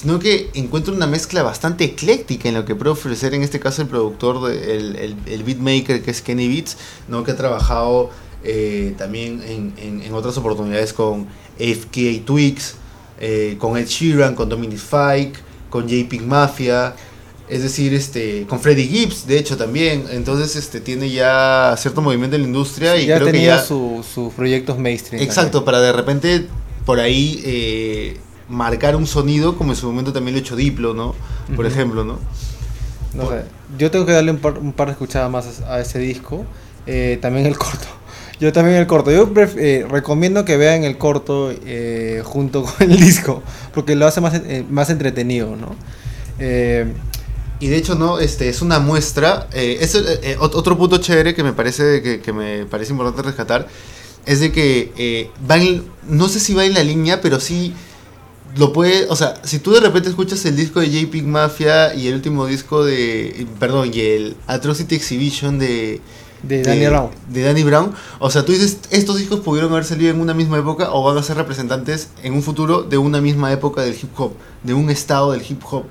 sino 0.00 0.18
que 0.18 0.50
encuentro 0.54 0.92
una 0.94 1.06
mezcla 1.06 1.42
bastante 1.42 1.84
ecléctica 1.84 2.48
en 2.48 2.54
lo 2.56 2.64
que 2.64 2.74
puede 2.74 2.90
ofrecer 2.90 3.32
en 3.34 3.42
este 3.42 3.60
caso 3.60 3.82
el 3.82 3.88
productor, 3.88 4.48
de- 4.48 4.76
el, 4.76 4.96
el, 4.96 5.16
el 5.26 5.42
beatmaker 5.44 6.02
que 6.02 6.10
es 6.10 6.20
Kenny 6.20 6.48
Beats, 6.48 6.76
¿no? 7.08 7.22
Que 7.22 7.30
ha 7.30 7.36
trabajado 7.36 8.10
eh, 8.42 8.94
también 8.98 9.42
en, 9.46 9.72
en- 9.78 10.02
en 10.02 10.12
otras 10.14 10.36
oportunidades 10.36 10.92
con 10.92 11.26
AFK 11.60 12.24
Twigs, 12.24 12.74
eh, 13.20 13.56
con 13.58 13.76
Ed 13.76 13.86
Sheeran, 13.86 14.34
con 14.34 14.48
Dominic 14.48 14.78
Fike, 14.78 15.38
con 15.70 15.82
J-Pig 15.84 16.22
Mafia, 16.22 16.94
es 17.48 17.62
decir, 17.62 17.92
este, 17.94 18.46
con 18.48 18.58
Freddie 18.58 18.86
Gibbs, 18.88 19.26
de 19.26 19.38
hecho 19.38 19.56
también, 19.56 20.06
entonces 20.10 20.56
este 20.56 20.80
tiene 20.80 21.10
ya 21.10 21.74
cierto 21.78 22.00
movimiento 22.02 22.36
en 22.36 22.42
la 22.42 22.48
industria 22.48 22.96
y 22.96 23.06
ya 23.06 23.18
creo 23.20 23.32
que 23.32 23.42
ya 23.44 23.62
su- 23.62 24.04
sus 24.14 24.32
proyectos 24.32 24.78
mainstream. 24.78 25.22
exacto 25.22 25.64
para 25.64 25.80
de 25.80 25.92
repente 25.92 26.46
por 26.86 27.00
ahí 27.00 27.40
eh, 27.44 28.16
marcar 28.48 28.96
un 28.96 29.06
sonido 29.06 29.56
como 29.56 29.72
en 29.72 29.76
su 29.76 29.86
momento 29.86 30.12
también 30.12 30.34
lo 30.34 30.38
ha 30.38 30.42
hecho 30.42 30.56
Diplo, 30.56 30.94
¿no? 30.94 31.14
Por 31.56 31.66
ejemplo, 31.66 32.04
¿no? 32.04 32.18
No 33.14 33.28
sé, 33.30 33.44
yo 33.78 33.90
tengo 33.90 34.04
que 34.06 34.12
darle 34.12 34.32
un 34.32 34.38
par, 34.38 34.58
un 34.58 34.72
par 34.72 34.88
de 34.88 34.92
escuchadas 34.92 35.30
más 35.30 35.60
a, 35.62 35.74
a 35.74 35.80
ese 35.80 35.98
disco. 35.98 36.44
eh, 36.86 37.18
también 37.22 37.46
el 37.46 37.56
corto. 37.56 37.86
Yo 38.40 38.52
también 38.52 38.76
el 38.76 38.86
corto. 38.88 39.12
Yo 39.12 39.30
eh, 39.36 39.86
recomiendo 39.88 40.44
que 40.44 40.56
vean 40.56 40.82
el 40.82 40.98
corto 40.98 41.52
eh, 41.52 42.20
junto 42.24 42.64
con 42.64 42.90
el 42.90 42.98
disco, 43.00 43.44
porque 43.72 43.94
lo 43.94 44.06
hace 44.08 44.20
más, 44.20 44.34
más 44.68 44.90
entretenido, 44.90 45.54
¿no? 45.56 45.76
Y 47.60 47.68
de 47.68 47.76
hecho, 47.76 47.94
no, 47.94 48.18
este, 48.18 48.48
es 48.48 48.60
una 48.60 48.80
muestra. 48.80 49.46
es 49.52 49.96
otro 50.40 50.76
punto 50.76 50.98
chévere 50.98 51.34
que 51.34 51.44
me 51.44 51.52
parece 51.52 52.02
que, 52.02 52.20
que 52.20 52.32
me 52.32 52.66
parece 52.66 52.90
importante 52.92 53.22
rescatar. 53.22 53.68
Es 54.26 54.40
de 54.40 54.50
que 54.50 55.30
va 55.48 55.56
en- 55.56 55.84
no 56.08 56.28
sé 56.28 56.40
si 56.40 56.54
va 56.54 56.64
en 56.64 56.74
la 56.74 56.82
línea, 56.82 57.20
pero 57.20 57.38
sí 57.38 57.72
lo 58.56 58.72
puede. 58.72 59.06
O 59.08 59.16
sea, 59.16 59.34
si 59.44 59.58
tú 59.58 59.72
de 59.72 59.80
repente 59.80 60.08
escuchas 60.08 60.44
el 60.44 60.56
disco 60.56 60.80
de 60.80 60.88
J-Pig 60.88 61.24
Mafia 61.26 61.94
y 61.94 62.08
el 62.08 62.14
último 62.14 62.46
disco 62.46 62.84
de. 62.84 63.46
Perdón, 63.58 63.90
y 63.92 64.00
el 64.00 64.36
Atrocity 64.46 64.94
Exhibition 64.94 65.58
de. 65.58 66.00
de 66.42 66.62
Daniel 66.62 66.90
Brown. 66.90 67.10
de 67.28 67.42
Danny 67.42 67.62
Brown. 67.62 67.92
O 68.18 68.30
sea, 68.30 68.44
tú 68.44 68.52
dices, 68.52 68.78
estos 68.90 69.18
discos 69.18 69.40
pudieron 69.40 69.72
haber 69.72 69.84
salido 69.84 70.10
en 70.10 70.20
una 70.20 70.34
misma 70.34 70.58
época 70.58 70.92
o 70.92 71.02
van 71.02 71.18
a 71.18 71.22
ser 71.22 71.36
representantes 71.36 72.08
en 72.22 72.34
un 72.34 72.42
futuro 72.42 72.82
de 72.82 72.98
una 72.98 73.20
misma 73.20 73.52
época 73.52 73.82
del 73.82 73.94
hip 73.94 74.18
hop, 74.18 74.32
de 74.62 74.74
un 74.74 74.90
estado 74.90 75.32
del 75.32 75.42
hip 75.48 75.62
hop. 75.70 75.84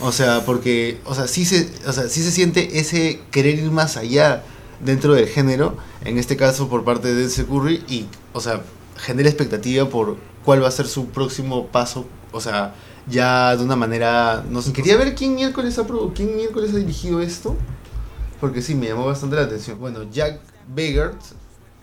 O 0.00 0.12
sea, 0.12 0.44
porque, 0.44 1.00
o 1.04 1.14
sea, 1.14 1.26
sí 1.26 1.44
se, 1.44 1.68
o 1.86 1.92
sea, 1.92 2.08
sí 2.08 2.22
se 2.22 2.30
siente 2.30 2.78
ese 2.78 3.20
querer 3.32 3.58
ir 3.58 3.70
más 3.72 3.96
allá 3.96 4.44
dentro 4.80 5.14
del 5.14 5.26
género, 5.26 5.76
en 6.04 6.18
este 6.18 6.36
caso 6.36 6.68
por 6.68 6.84
parte 6.84 7.08
de 7.08 7.14
Denzel 7.14 7.46
Curry, 7.46 7.82
y, 7.88 8.06
o 8.32 8.40
sea, 8.40 8.62
genera 8.96 9.28
expectativa 9.28 9.88
por 9.88 10.16
cuál 10.44 10.62
va 10.62 10.68
a 10.68 10.72
ser 10.72 10.86
su 10.86 11.06
próximo 11.06 11.66
paso, 11.68 12.06
o 12.32 12.40
sea, 12.40 12.74
ya 13.08 13.56
de 13.56 13.64
una 13.64 13.76
manera, 13.76 14.44
no 14.48 14.62
sé, 14.62 14.72
quería 14.72 14.96
ver 14.96 15.14
quién 15.14 15.34
miércoles 15.34 15.78
ha, 15.78 15.86
quién 16.14 16.36
miércoles 16.36 16.72
ha 16.72 16.76
dirigido 16.76 17.20
esto, 17.20 17.56
porque 18.40 18.62
sí, 18.62 18.74
me 18.74 18.88
llamó 18.88 19.06
bastante 19.06 19.36
la 19.36 19.42
atención. 19.42 19.78
Bueno, 19.78 20.04
Jack 20.10 20.40
Begert, 20.74 21.20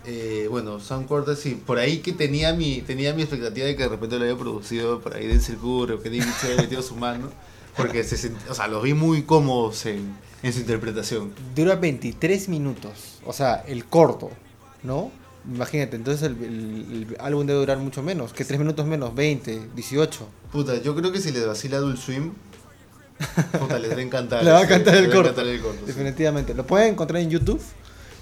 eh, 0.06 0.48
bueno, 0.50 0.80
Sam 0.80 1.06
Quarter, 1.06 1.36
sí, 1.36 1.62
por 1.66 1.78
ahí 1.78 2.00
que 2.00 2.14
tenía 2.14 2.54
mi, 2.54 2.82
tenía 2.82 3.14
mi 3.14 3.22
expectativa 3.22 3.66
de 3.68 3.76
que 3.76 3.84
de 3.84 3.90
repente 3.90 4.18
lo 4.18 4.24
había 4.24 4.38
producido 4.38 5.00
por 5.02 5.14
ahí 5.14 5.28
Denzel 5.28 5.58
Curry 5.58 6.00
que 6.00 6.10
David 6.10 6.32
se 6.40 6.48
había 6.48 6.62
metido 6.64 6.82
su 6.82 6.96
mano, 6.96 7.30
porque 7.78 8.04
se 8.04 8.16
sent- 8.18 8.50
o 8.50 8.54
sea, 8.54 8.68
los 8.68 8.82
vi 8.84 8.94
muy 8.94 9.24
cómodos 9.24 9.86
en, 9.86 10.16
en 10.44 10.54
su 10.54 10.60
interpretación. 10.60 11.34
Dura 11.56 11.76
23 11.76 12.50
minutos. 12.50 13.20
O 13.26 13.34
sea, 13.34 13.56
el 13.68 13.86
corto, 13.86 14.32
¿no? 14.84 15.12
Imagínate, 15.54 15.96
entonces 15.96 16.24
el, 16.24 16.34
el- 16.44 17.08
el 17.12 17.18
álbum 17.20 17.46
debe 17.46 17.60
durar 17.60 17.78
mucho 17.80 18.04
menos, 18.04 18.34
que 18.34 18.46
3 18.46 18.60
minutos 18.60 18.86
menos, 18.86 19.16
20, 19.16 19.70
18. 19.76 20.28
Puta, 20.52 20.82
yo 20.82 20.96
creo 20.96 21.12
que 21.12 21.20
si 21.20 21.32
les 21.32 21.46
vacila 21.48 21.78
Adult 21.78 21.98
Swim, 21.98 22.32
puta, 23.60 23.80
les 23.80 23.92
va 23.92 23.98
a 23.98 24.02
encantar. 24.02 24.44
Le 24.44 24.52
va 24.52 24.60
a 24.60 24.64
encantar 24.64 24.96
el 24.96 25.04
les 25.08 25.16
va 25.16 25.20
a 25.20 25.24
corto. 25.24 25.42
sí. 25.42 25.86
Definitivamente. 25.88 26.54
Lo 26.54 26.66
pueden 26.66 26.94
encontrar 26.94 27.22
en 27.22 27.30
YouTube. 27.30 27.62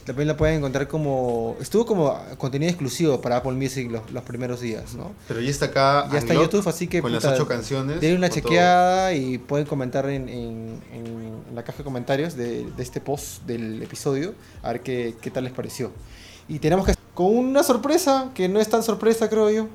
También 0.05 0.29
lo 0.29 0.37
pueden 0.37 0.59
encontrar 0.59 0.87
como. 0.87 1.57
Estuvo 1.59 1.85
como 1.85 2.17
contenido 2.37 2.69
exclusivo 2.69 3.19
para 3.19 3.35
Apple 3.37 3.51
Music 3.51 3.91
los, 3.91 4.09
los 4.11 4.23
primeros 4.23 4.61
días, 4.61 4.93
¿no? 4.95 5.11
Pero 5.27 5.41
ya 5.41 5.49
está 5.49 5.65
acá. 5.65 6.07
Ya 6.13 6.19
está 6.19 6.33
en 6.33 6.39
YouTube, 6.39 6.65
así 6.69 6.87
que. 6.87 7.01
Con 7.01 7.11
puta, 7.11 7.29
las 7.31 7.37
ocho 7.39 7.45
canciones. 7.47 7.99
Denle 7.99 8.17
una 8.17 8.29
todo. 8.29 8.35
chequeada 8.35 9.13
y 9.13 9.37
pueden 9.37 9.65
comentar 9.67 10.09
en, 10.09 10.29
en- 10.29 10.81
en 10.93 11.55
la 11.55 11.63
caja 11.63 11.79
de 11.79 11.83
comentarios 11.83 12.37
de, 12.37 12.65
de 12.71 12.83
este 12.83 13.01
post 13.01 13.43
del 13.45 13.83
episodio. 13.83 14.33
A 14.63 14.71
ver 14.71 14.81
qué, 14.81 15.15
qué 15.21 15.29
tal 15.29 15.43
les 15.43 15.51
pareció. 15.51 15.91
Y 16.47 16.59
tenemos 16.59 16.85
que. 16.85 16.95
Con 17.13 17.35
una 17.35 17.63
sorpresa, 17.63 18.29
que 18.35 18.47
no 18.47 18.59
es 18.59 18.69
tan 18.69 18.83
sorpresa, 18.83 19.27
creo 19.27 19.49
yo. 19.49 19.67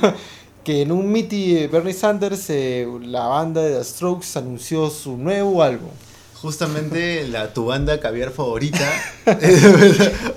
que 0.64 0.82
en 0.82 0.92
un 0.92 1.10
Meety 1.10 1.54
de 1.54 1.68
Bernie 1.68 1.92
Sanders, 1.92 2.48
eh, 2.50 2.88
la 3.02 3.26
banda 3.26 3.60
de 3.62 3.76
The 3.76 3.84
Strokes 3.84 4.36
anunció 4.36 4.88
su 4.90 5.16
nuevo 5.16 5.62
álbum. 5.62 5.90
Justamente 6.34 7.26
la, 7.28 7.52
tu 7.52 7.66
banda 7.66 8.00
caviar 8.00 8.30
favorita. 8.30 8.90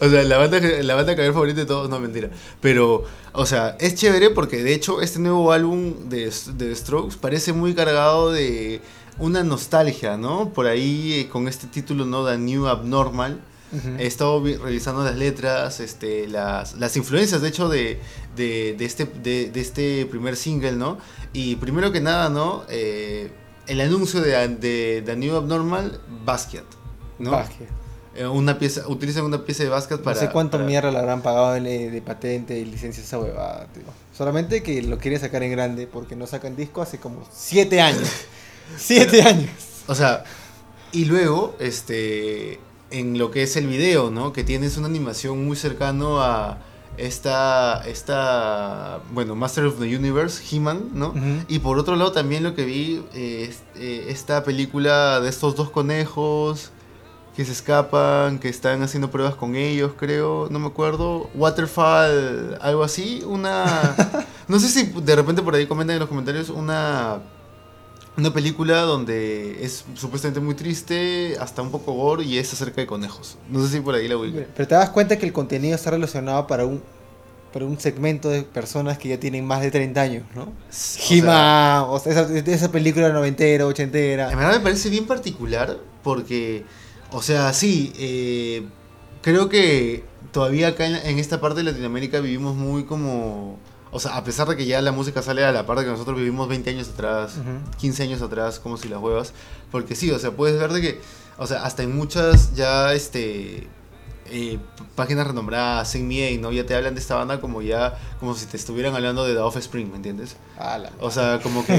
o 0.02 0.10
sea, 0.10 0.24
la 0.24 0.38
banda, 0.38 0.60
la 0.60 0.96
banda 0.96 1.16
caviar 1.16 1.34
favorita 1.34 1.60
de 1.60 1.66
todos, 1.66 1.90
no 1.90 2.00
mentira. 2.00 2.30
Pero, 2.62 3.04
o 3.34 3.46
sea, 3.46 3.76
es 3.80 3.96
chévere 3.96 4.30
porque 4.30 4.64
de 4.64 4.74
hecho 4.74 5.02
este 5.02 5.20
nuevo 5.20 5.52
álbum 5.52 6.10
de, 6.10 6.32
de 6.56 6.76
Strokes 6.76 7.18
parece 7.20 7.54
muy 7.54 7.74
cargado 7.74 8.32
de 8.32 8.82
una 9.20 9.44
nostalgia, 9.44 10.18
¿no? 10.18 10.54
Por 10.54 10.68
ahí 10.68 11.14
eh, 11.14 11.30
con 11.30 11.48
este 11.48 11.68
título, 11.68 12.06
¿no? 12.06 12.26
The 12.26 12.38
New 12.38 12.68
Abnormal. 12.68 13.42
He 14.00 14.08
estado 14.08 14.42
vi- 14.42 14.56
revisando 14.56 15.04
las 15.04 15.16
letras, 15.18 15.80
este, 15.82 16.28
las, 16.28 16.76
las 16.76 16.96
influencias, 16.96 17.42
de 17.42 17.50
hecho, 17.50 17.68
de, 17.68 18.00
de, 18.36 18.76
de 18.78 18.86
este, 18.86 19.06
de, 19.06 19.50
de 19.52 19.60
este 19.60 20.06
primer 20.06 20.38
single, 20.38 20.74
¿no? 20.74 20.98
Y 21.34 21.58
primero 21.58 21.92
que 21.92 22.00
nada, 22.00 22.30
¿no? 22.30 22.64
Eh, 22.70 23.30
el 23.68 23.82
anuncio 23.82 24.22
de, 24.22 24.32
de 24.48 25.04
The 25.06 25.16
New 25.18 25.36
Abnormal, 25.36 26.00
Basket, 26.24 26.64
¿no? 27.20 27.32
Basket. 27.32 27.68
Eh, 28.16 28.26
una 28.26 28.58
pieza, 28.58 28.88
utilizan 28.88 29.26
una 29.26 29.44
pieza 29.44 29.64
de 29.64 29.70
basket 29.70 29.98
para... 29.98 30.16
no 30.20 30.26
sé 30.28 30.32
cuánto 30.32 30.54
para- 30.58 30.64
mierda 30.66 30.90
le 30.90 30.98
habrán 31.00 31.22
pagado 31.22 31.54
de, 31.54 31.92
de 31.92 32.02
patente 32.02 32.58
y 32.58 32.64
licencia 32.66 33.04
esa 33.04 33.20
huevada, 33.20 33.68
tío. 33.74 33.84
Solamente 34.18 34.64
que 34.64 34.82
lo 34.82 34.98
quieren 34.98 35.20
sacar 35.20 35.44
en 35.44 35.52
grande 35.52 35.86
porque 35.88 36.16
no 36.16 36.26
sacan 36.26 36.56
disco 36.56 36.82
hace 36.82 37.00
como 37.00 37.28
7 37.32 37.82
años. 37.82 38.10
7 38.78 39.22
años. 39.24 39.50
O 39.88 39.94
sea, 39.94 40.24
y 40.94 41.06
luego, 41.06 41.56
este, 41.60 42.60
en 42.92 43.18
lo 43.18 43.32
que 43.32 43.44
es 43.44 43.56
el 43.56 43.68
video, 43.68 44.10
¿no? 44.10 44.34
Que 44.34 44.44
tienes 44.44 44.78
una 44.78 44.88
animación 44.88 45.46
muy 45.46 45.56
cercano 45.56 46.22
a 46.22 46.60
Esta, 46.98 47.84
esta, 47.86 49.02
bueno, 49.12 49.36
Master 49.36 49.66
of 49.66 49.78
the 49.78 49.96
Universe, 49.96 50.42
He-Man, 50.50 50.90
¿no? 50.94 51.14
Y 51.48 51.60
por 51.60 51.78
otro 51.78 51.96
lado 51.96 52.12
también 52.12 52.42
lo 52.42 52.56
que 52.56 52.66
vi, 52.66 53.04
eh, 53.14 53.54
eh, 53.76 54.06
esta 54.10 54.44
película 54.44 55.20
de 55.22 55.30
estos 55.30 55.56
dos 55.56 55.70
conejos 55.70 56.72
que 57.36 57.46
se 57.46 57.52
escapan, 57.52 58.40
que 58.40 58.50
están 58.50 58.82
haciendo 58.82 59.12
pruebas 59.12 59.36
con 59.36 59.56
ellos, 59.56 59.92
creo, 59.96 60.48
no 60.50 60.58
me 60.58 60.66
acuerdo. 60.66 61.30
Waterfall, 61.36 62.58
algo 62.62 62.84
así, 62.84 63.22
una... 63.28 63.96
no 64.48 64.60
sé 64.60 64.68
si 64.70 64.86
de 64.86 65.16
repente 65.16 65.44
por 65.44 65.54
ahí 65.54 65.68
comentan 65.68 65.94
en 65.94 66.00
los 66.00 66.10
comentarios 66.10 66.50
una... 66.50 67.20
Una 68.18 68.34
película 68.34 68.82
donde 68.82 69.64
es 69.64 69.86
supuestamente 69.94 70.40
muy 70.40 70.56
triste, 70.56 71.38
hasta 71.40 71.62
un 71.62 71.70
poco 71.70 71.94
gore 71.94 72.24
y 72.24 72.38
es 72.38 72.52
acerca 72.52 72.82
de 72.82 72.88
conejos. 72.88 73.38
No 73.50 73.62
sé 73.62 73.78
si 73.78 73.80
por 73.80 73.94
ahí 73.94 74.08
la 74.08 74.18
ubican. 74.18 74.48
Pero 74.56 74.68
te 74.68 74.76
das 74.76 74.90
cuenta 74.90 75.18
que 75.18 75.26
el 75.28 75.34
contenido 75.34 75.76
está 75.76 75.92
relacionado 75.92 76.48
para 76.48 76.66
un 76.66 76.82
para 77.54 77.66
un 77.66 77.80
segmento 77.80 78.30
de 78.30 78.44
personas 78.44 78.98
que 78.98 79.10
ya 79.10 79.20
tienen 79.20 79.46
más 79.46 79.62
de 79.62 79.72
30 79.72 80.02
años, 80.02 80.24
¿no? 80.36 80.52
Sea, 80.70 81.18
He-Man, 81.18 81.86
o 81.88 82.00
sea, 82.00 82.12
esa, 82.12 82.52
esa 82.52 82.72
película 82.72 83.10
noventera, 83.10 83.66
ochentera. 83.66 84.32
En 84.32 84.38
verdad 84.38 84.58
me 84.58 84.60
parece 84.60 84.90
bien 84.90 85.08
particular 85.08 85.78
porque, 86.04 86.66
o 87.12 87.22
sea, 87.22 87.54
sí, 87.54 87.94
eh, 87.98 88.64
creo 89.22 89.50
que 89.50 90.04
todavía 90.32 90.70
acá 90.70 90.86
en, 90.86 90.96
en 90.96 91.20
esta 91.20 91.40
parte 91.40 91.60
de 91.60 91.64
Latinoamérica 91.64 92.20
vivimos 92.20 92.56
muy 92.56 92.84
como... 92.84 93.58
O 93.92 94.00
sea, 94.00 94.18
a 94.18 94.24
pesar 94.24 94.48
de 94.48 94.56
que 94.58 94.66
ya 94.66 94.82
la 94.82 94.92
música 94.92 95.22
sale 95.22 95.44
a 95.46 95.52
la 95.52 95.66
par 95.66 95.78
de 95.80 95.86
que 95.86 95.92
nosotros 95.92 96.18
vivimos 96.18 96.48
20 96.50 96.70
años 96.70 96.90
atrás, 96.90 97.34
Ujú. 97.38 97.78
15 97.78 98.04
años 98.04 98.22
atrás, 98.22 98.60
como 98.60 98.78
si 98.78 98.88
las 98.90 99.00
huevas. 99.00 99.34
Porque 99.72 99.96
sí, 99.96 100.12
o 100.12 100.20
sea, 100.20 100.32
puedes 100.32 100.60
ver 100.60 100.74
de 100.74 100.82
que, 100.82 101.02
o 101.38 101.48
sea, 101.48 101.64
hasta 101.64 101.84
en 101.84 101.96
muchas 101.96 102.54
ya, 102.56 102.94
este, 102.94 103.68
eh, 104.30 104.60
páginas 104.96 105.28
renombradas, 105.28 105.90
Sing 105.92 106.08
Me 106.08 106.38
¿no? 106.38 106.52
Ya 106.52 106.66
te 106.66 106.76
hablan 106.76 106.94
de 106.96 107.00
esta 107.02 107.16
banda 107.16 107.40
como 107.42 107.62
ya, 107.62 107.98
como 108.20 108.34
si 108.36 108.46
te 108.46 108.58
estuvieran 108.58 108.94
hablando 108.96 109.26
de 109.26 109.34
The 109.34 109.40
Offspring, 109.40 109.90
¿me 109.90 109.98
entiendes? 109.98 110.36
Ala. 110.58 110.92
O 111.00 111.12
sea, 111.12 111.40
como 111.42 111.66
que, 111.66 111.74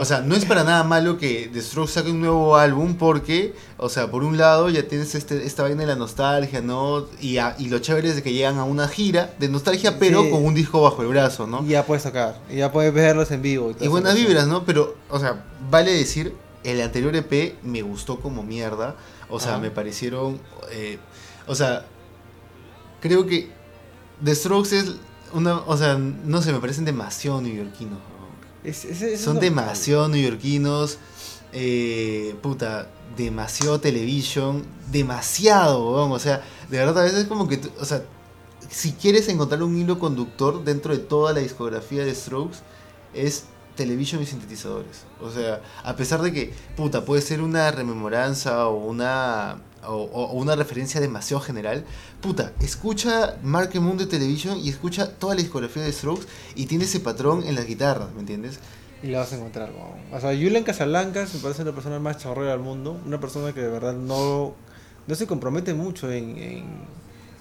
o 0.00 0.04
sea, 0.04 0.20
no 0.20 0.34
es 0.34 0.44
para 0.44 0.64
nada 0.64 0.82
malo 0.84 1.16
que 1.18 1.48
The 1.52 1.60
Strokes 1.62 1.92
saque 1.92 2.10
un 2.10 2.20
nuevo 2.20 2.56
álbum 2.56 2.94
porque, 2.96 3.54
o 3.78 3.88
sea, 3.88 4.10
por 4.10 4.24
un 4.24 4.36
lado 4.36 4.68
ya 4.70 4.86
tienes 4.88 5.14
este, 5.14 5.44
esta 5.46 5.62
vaina 5.62 5.80
de 5.82 5.86
la 5.86 5.96
nostalgia, 5.96 6.60
¿no? 6.60 7.06
Y, 7.20 7.38
a- 7.38 7.54
y 7.58 7.68
lo 7.68 7.78
chévere 7.78 8.08
es 8.10 8.16
de 8.16 8.22
que 8.22 8.32
llegan 8.32 8.58
a 8.58 8.64
una 8.64 8.88
gira 8.88 9.32
de 9.38 9.48
nostalgia, 9.48 9.98
pero 9.98 10.22
Sí. 10.22 10.30
con 10.30 10.44
un 10.44 10.54
disco 10.54 10.82
bajo 10.82 11.02
el 11.02 11.08
brazo, 11.08 11.46
¿no? 11.46 11.64
Y 11.64 11.68
ya 11.70 11.84
puedes 11.86 12.02
tocar, 12.04 12.38
y 12.50 12.56
ya 12.56 12.70
puedes 12.72 12.92
verlos 12.92 13.30
en 13.30 13.42
vivo. 13.42 13.70
Y 13.70 13.74
toda 13.74 13.90
buenas 13.90 14.14
vibras, 14.14 14.46
¿no? 14.46 14.64
Pero, 14.64 14.94
o 15.10 15.18
sea, 15.18 15.44
vale 15.70 15.92
decir, 15.92 16.34
el 16.64 16.80
anterior 16.80 17.14
EP 17.14 17.56
me 17.62 17.82
gustó 17.82 18.20
como 18.20 18.42
mierda. 18.42 18.94
O 19.30 19.40
sea, 19.40 19.58
me 19.58 19.70
parecieron. 19.70 20.38
eh, 20.70 20.98
o 21.46 21.54
sea, 21.54 21.84
creo 23.04 23.26
que 23.26 23.50
The 24.24 24.34
Strokes 24.34 24.72
es 24.78 24.96
una. 25.32 25.58
O 25.66 25.76
sea, 25.76 25.98
no 25.98 26.40
sé, 26.40 26.52
me 26.52 26.58
parecen 26.58 26.84
demasiado 26.86 27.40
neoyorquinos. 27.42 27.98
¿no? 27.98 28.68
Es- 28.68 28.84
es- 28.86 29.02
es 29.02 29.20
Son 29.20 29.38
demasiado 29.38 30.08
neoyorquinos. 30.08 30.98
Eh, 31.52 32.34
puta, 32.42 32.88
demasiado 33.16 33.78
television. 33.80 34.64
Demasiado, 34.90 35.92
weón, 35.92 36.12
O 36.12 36.18
sea, 36.18 36.42
de 36.70 36.78
verdad, 36.78 36.98
a 36.98 37.04
veces 37.04 37.20
es 37.20 37.26
como 37.26 37.46
que. 37.46 37.60
o 37.78 37.84
sea, 37.84 38.02
si 38.70 38.92
quieres 38.92 39.28
encontrar 39.28 39.62
un 39.62 39.76
hilo 39.76 39.98
conductor 39.98 40.64
dentro 40.64 40.92
de 40.96 40.98
toda 40.98 41.32
la 41.34 41.40
discografía 41.40 42.04
de 42.04 42.14
Strokes, 42.14 42.58
es 43.12 43.44
television 43.76 44.22
y 44.22 44.26
sintetizadores. 44.26 45.04
O 45.20 45.30
sea, 45.30 45.60
a 45.82 45.96
pesar 45.96 46.22
de 46.22 46.32
que, 46.32 46.52
puta, 46.76 47.04
puede 47.04 47.22
ser 47.22 47.40
una 47.40 47.70
rememoranza 47.70 48.68
o 48.68 48.76
una. 48.76 49.56
O, 49.86 50.32
una 50.32 50.56
referencia 50.56 50.98
demasiado 50.98 51.42
general, 51.42 51.84
puta, 52.22 52.54
escucha 52.60 53.36
Mark 53.42 53.70
Moon 53.78 53.98
de 53.98 54.06
Television 54.06 54.56
y 54.56 54.70
escucha 54.70 55.10
toda 55.10 55.34
la 55.34 55.42
discografía 55.42 55.82
de 55.82 55.92
Strokes 55.92 56.26
y 56.54 56.64
tiene 56.64 56.84
ese 56.84 57.00
patrón 57.00 57.42
en 57.46 57.54
las 57.54 57.66
guitarras, 57.66 58.10
¿me 58.14 58.20
entiendes? 58.20 58.60
Y 59.02 59.08
la 59.08 59.18
vas 59.18 59.32
a 59.34 59.36
encontrar. 59.36 59.70
weón. 59.72 60.00
O 60.10 60.18
sea, 60.18 60.30
Julian 60.30 60.64
Casablancas 60.64 61.34
me 61.34 61.40
parece 61.40 61.62
la 61.64 61.72
persona 61.72 61.98
más 61.98 62.16
chorrera 62.16 62.52
del 62.52 62.60
mundo. 62.60 62.98
Una 63.04 63.20
persona 63.20 63.52
que 63.52 63.60
de 63.60 63.68
verdad 63.68 63.92
no, 63.92 64.54
no 65.06 65.14
se 65.14 65.26
compromete 65.26 65.74
mucho 65.74 66.10
en, 66.10 66.38
en, 66.38 66.64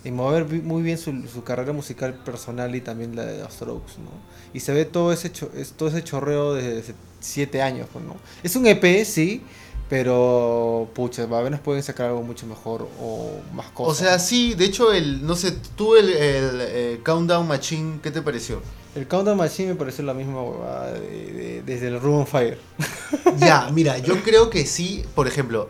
en 0.04 0.16
mover 0.16 0.46
muy 0.64 0.82
bien 0.84 0.98
su, 0.98 1.12
su 1.28 1.44
carrera 1.44 1.72
musical 1.74 2.14
personal 2.26 2.76
y 2.76 2.82
también 2.82 3.16
la 3.16 3.26
de 3.26 3.40
los 3.42 3.54
Strokes, 3.54 3.94
¿no? 4.00 4.12
Y 4.54 4.60
se 4.60 4.74
ve 4.74 4.86
todo 4.86 5.12
ese, 5.14 5.32
cho- 5.32 5.52
es, 5.56 5.72
todo 5.74 5.90
ese 5.90 6.04
chorreo 6.04 6.54
desde 6.54 6.94
siete 7.20 7.62
años, 7.62 7.88
pues, 7.92 8.04
¿no? 8.06 8.16
Es 8.44 8.56
un 8.56 8.66
EP, 8.68 9.06
sí, 9.06 9.42
pero 9.90 10.90
pucha, 10.94 11.24
a 11.24 11.42
veces 11.42 11.60
pueden 11.60 11.84
sacar 11.84 12.08
algo 12.08 12.24
mucho 12.24 12.46
mejor 12.48 12.88
o 13.00 13.30
más 13.54 13.68
cosas. 13.72 13.94
O 14.02 14.04
sea, 14.04 14.20
sí, 14.20 14.56
de 14.56 14.66
hecho, 14.66 14.92
el, 14.92 15.26
no 15.26 15.36
sé, 15.36 15.52
tú 15.76 15.96
el, 15.96 16.10
el, 16.10 16.62
eh, 16.62 17.02
Countdown 17.06 17.48
Machine, 17.48 18.00
¿qué 18.02 18.12
te 18.12 18.22
pareció? 18.22 18.62
El 18.96 19.08
Countdown 19.08 19.38
Machine 19.38 19.70
me 19.70 19.76
pareció 19.76 20.04
la 20.04 20.14
misma 20.14 20.42
huevada 20.44 20.94
de- 20.94 21.32
de- 21.34 21.64
desde 21.64 21.88
el 21.88 22.00
Room 22.02 22.26
Fire. 22.26 22.58
ya, 23.38 23.70
mira, 23.72 23.98
yo 24.00 24.22
creo 24.24 24.50
que 24.50 24.66
sí, 24.66 25.04
por 25.16 25.28
ejemplo, 25.28 25.70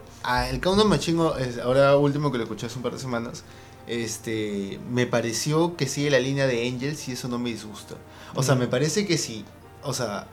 el 0.50 0.60
Countdown 0.62 0.90
Machine, 0.90 1.22
ahora 1.64 1.98
último 1.98 2.32
que 2.32 2.38
lo 2.38 2.46
escuché 2.46 2.66
hace 2.68 2.78
un 2.78 2.84
par 2.84 2.94
de 2.94 3.00
semanas, 3.00 3.44
este, 3.88 4.80
me 4.92 5.06
pareció 5.06 5.76
que 5.76 5.88
sigue 5.88 6.10
la 6.10 6.20
línea 6.20 6.48
de 6.48 6.68
Angels 6.68 7.08
y 7.08 7.14
eso 7.14 7.28
no 7.28 7.40
me 7.40 7.50
disgusta. 7.50 7.96
O 8.36 8.44
sea, 8.44 8.56
Mm. 8.56 8.60
me 8.60 8.68
parece 8.68 9.06
que 9.06 9.18
sí, 9.18 9.46
o 9.84 9.94
sea, 9.94 10.28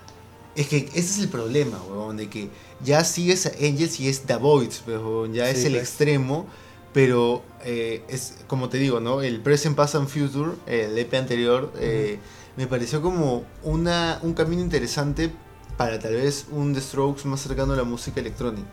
es 0.54 0.68
que 0.68 0.78
ese 0.94 0.98
es 1.00 1.18
el 1.18 1.28
problema, 1.28 1.80
huevón, 1.82 2.16
de 2.16 2.28
que 2.28 2.48
ya 2.82 3.04
sigues 3.04 3.46
a 3.46 3.50
Angels 3.60 4.00
y 4.00 4.08
es 4.08 4.22
The 4.22 4.36
Voids, 4.36 4.82
huevón, 4.86 5.32
ya 5.34 5.48
es 5.50 5.64
el 5.64 5.72
pues. 5.74 5.82
extremo, 5.88 6.46
pero 6.92 7.42
eh, 7.64 8.02
es 8.08 8.38
como 8.46 8.68
te 8.68 8.78
digo, 8.78 9.00
¿no? 9.00 9.22
El 9.22 9.40
Present, 9.40 9.76
Past 9.76 9.94
and 9.94 10.08
Future, 10.08 10.52
el 10.66 10.98
EP 10.98 11.14
anterior, 11.16 11.72
eh, 11.78 12.18
me 12.56 12.66
pareció 12.66 13.00
como 13.00 13.44
una, 13.62 14.18
un 14.22 14.34
camino 14.34 14.60
interesante 14.60 15.30
para 15.76 15.98
tal 15.98 16.14
vez 16.14 16.46
un 16.50 16.74
The 16.74 16.80
Strokes 16.80 17.26
más 17.28 17.40
cercano 17.40 17.72
a 17.72 17.76
la 17.76 17.84
música 17.84 18.20
electrónica. 18.20 18.68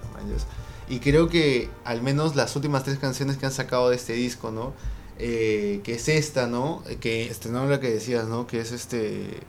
Y 0.90 1.00
creo 1.00 1.28
que 1.28 1.70
al 1.84 2.02
menos 2.02 2.36
las 2.36 2.56
últimas 2.56 2.84
tres 2.84 2.98
canciones 2.98 3.38
que 3.38 3.46
han 3.46 3.52
sacado 3.52 3.90
de 3.90 3.96
este 3.96 4.14
disco, 4.14 4.52
¿no? 4.52 4.74
Eh, 5.20 5.82
que 5.84 5.96
es 5.96 6.08
esta, 6.08 6.48
¿no? 6.48 6.84
Que 7.00 7.28
estrenaron 7.30 7.70
la 7.70 7.80
que 7.80 7.90
decías, 7.90 8.28
¿no? 8.28 8.48
Que 8.48 8.62
es 8.62 8.72
este 8.72 9.42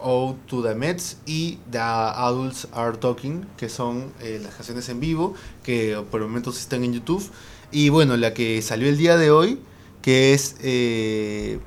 Ode 0.00 0.38
to 0.46 0.62
the 0.62 0.74
Mets 0.74 1.18
y 1.26 1.58
The 1.70 1.78
Adults 1.78 2.68
Are 2.72 2.96
Talking, 2.96 3.46
que 3.56 3.68
son 3.68 4.12
eh, 4.20 4.40
las 4.42 4.54
canciones 4.54 4.88
en 4.88 5.00
vivo, 5.00 5.34
que 5.62 6.02
por 6.10 6.20
momentos 6.20 6.58
están 6.58 6.84
en 6.84 6.94
YouTube. 6.94 7.28
Y 7.70 7.90
bueno, 7.90 8.16
la 8.16 8.32
que 8.32 8.62
salió 8.62 8.88
el 8.88 8.96
día 8.96 9.16
de 9.16 9.30
hoy, 9.30 9.60
que 10.00 10.32
es 10.32 10.56
eh, 10.62 11.58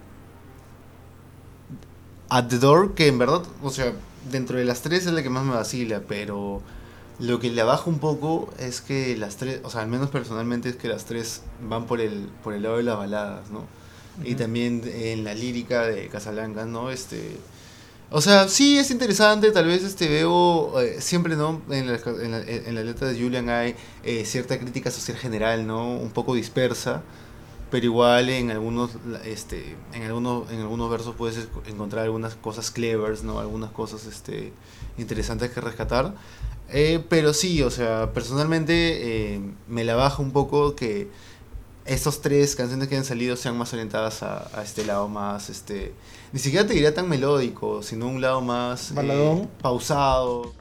At 2.29 2.47
the 2.47 2.57
Door, 2.57 2.95
que 2.95 3.07
en 3.07 3.19
verdad, 3.19 3.43
o 3.61 3.69
sea, 3.69 3.93
dentro 4.31 4.57
de 4.57 4.65
las 4.65 4.81
tres 4.81 5.05
es 5.05 5.13
la 5.13 5.21
que 5.21 5.29
más 5.29 5.45
me 5.45 5.53
vacila, 5.53 6.01
pero 6.07 6.61
lo 7.21 7.39
que 7.39 7.51
le 7.51 7.61
abajo 7.61 7.89
un 7.91 7.99
poco 7.99 8.51
es 8.57 8.81
que 8.81 9.15
las 9.15 9.37
tres, 9.37 9.59
o 9.63 9.69
sea, 9.69 9.81
al 9.81 9.87
menos 9.87 10.09
personalmente 10.09 10.69
es 10.69 10.75
que 10.75 10.87
las 10.87 11.05
tres 11.05 11.43
van 11.61 11.85
por 11.85 12.01
el, 12.01 12.29
por 12.43 12.53
el 12.55 12.63
lado 12.63 12.77
de 12.77 12.83
las 12.83 12.97
baladas, 12.97 13.51
¿no? 13.51 13.65
Y 14.25 14.31
Ujú. 14.31 14.39
también 14.41 14.81
en 14.91 15.23
la 15.23 15.35
lírica 15.35 15.83
de 15.83 16.07
Casablanca, 16.07 16.65
¿no? 16.65 16.89
Este, 16.89 17.37
o 18.09 18.21
sea, 18.21 18.47
sí 18.49 18.79
es 18.79 18.89
interesante, 18.89 19.51
tal 19.51 19.67
vez 19.67 19.83
este 19.83 20.09
veo 20.09 20.81
eh, 20.81 20.99
siempre, 20.99 21.35
¿no? 21.35 21.61
En 21.69 21.91
la, 21.91 21.99
en, 22.23 22.31
la, 22.31 22.41
en 22.41 22.73
la 22.73 22.83
letra 22.83 23.07
de 23.07 23.21
Julian 23.21 23.49
hay 23.49 23.75
eh, 24.03 24.25
cierta 24.25 24.57
crítica 24.57 24.89
social 24.89 25.15
general, 25.15 25.67
¿no? 25.67 25.95
Un 25.97 26.09
poco 26.09 26.33
dispersa, 26.33 27.03
pero 27.69 27.85
igual 27.85 28.29
en 28.29 28.49
algunos, 28.49 28.91
este, 29.25 29.75
en 29.93 30.03
algunos, 30.03 30.51
en 30.51 30.59
algunos 30.61 30.89
versos 30.89 31.15
puedes 31.15 31.47
encontrar 31.67 32.03
algunas 32.03 32.33
cosas 32.33 32.71
clevers, 32.71 33.23
¿no? 33.23 33.39
Algunas 33.39 33.69
cosas, 33.69 34.07
este, 34.07 34.51
interesantes 34.97 35.49
que 35.51 35.61
rescatar. 35.61 36.13
Eh, 36.69 37.03
pero 37.09 37.33
sí, 37.33 37.61
o 37.63 37.69
sea, 37.69 38.11
personalmente 38.13 39.33
eh, 39.35 39.41
me 39.67 39.83
la 39.83 39.95
baja 39.95 40.21
un 40.21 40.31
poco 40.31 40.75
que 40.75 41.09
estos 41.85 42.21
tres 42.21 42.55
canciones 42.55 42.87
que 42.87 42.95
han 42.95 43.03
salido 43.03 43.35
sean 43.35 43.57
más 43.57 43.73
orientadas 43.73 44.23
a, 44.23 44.49
a 44.57 44.63
este 44.63 44.85
lado 44.85 45.07
más, 45.09 45.49
este, 45.49 45.91
ni 46.31 46.39
siquiera 46.39 46.65
te 46.65 46.73
diría 46.73 46.93
tan 46.93 47.09
melódico, 47.09 47.81
sino 47.83 48.07
un 48.07 48.21
lado 48.21 48.39
más 48.39 48.91
eh, 48.91 49.47
pausado. 49.61 50.53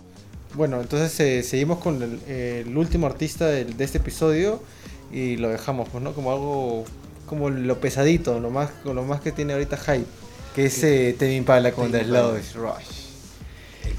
Bueno, 0.55 0.81
entonces 0.81 1.21
eh, 1.21 1.43
seguimos 1.45 1.79
con 1.79 2.03
el, 2.03 2.21
el 2.33 2.77
último 2.77 3.07
artista 3.07 3.47
del- 3.47 3.77
de 3.77 3.85
este 3.85 3.99
episodio 3.99 4.61
y 5.13 5.37
lo 5.37 5.49
dejamos, 5.51 5.89
pues, 5.91 6.03
¿no? 6.03 6.13
Como 6.13 6.33
algo, 6.33 6.85
como 7.27 7.51
lo 7.51 7.79
pesadito, 7.81 8.41
lo 8.41 8.51
más, 8.51 8.71
lo 8.85 9.05
más 9.05 9.21
que 9.21 9.31
tiene 9.31 9.53
ahorita 9.53 9.77
hype, 9.77 10.07
que 10.57 10.67
es 10.67 11.19
Tame 11.19 11.37
Impala 11.37 11.71
con 11.71 11.93
The 11.93 11.99
Rush. 12.03 12.57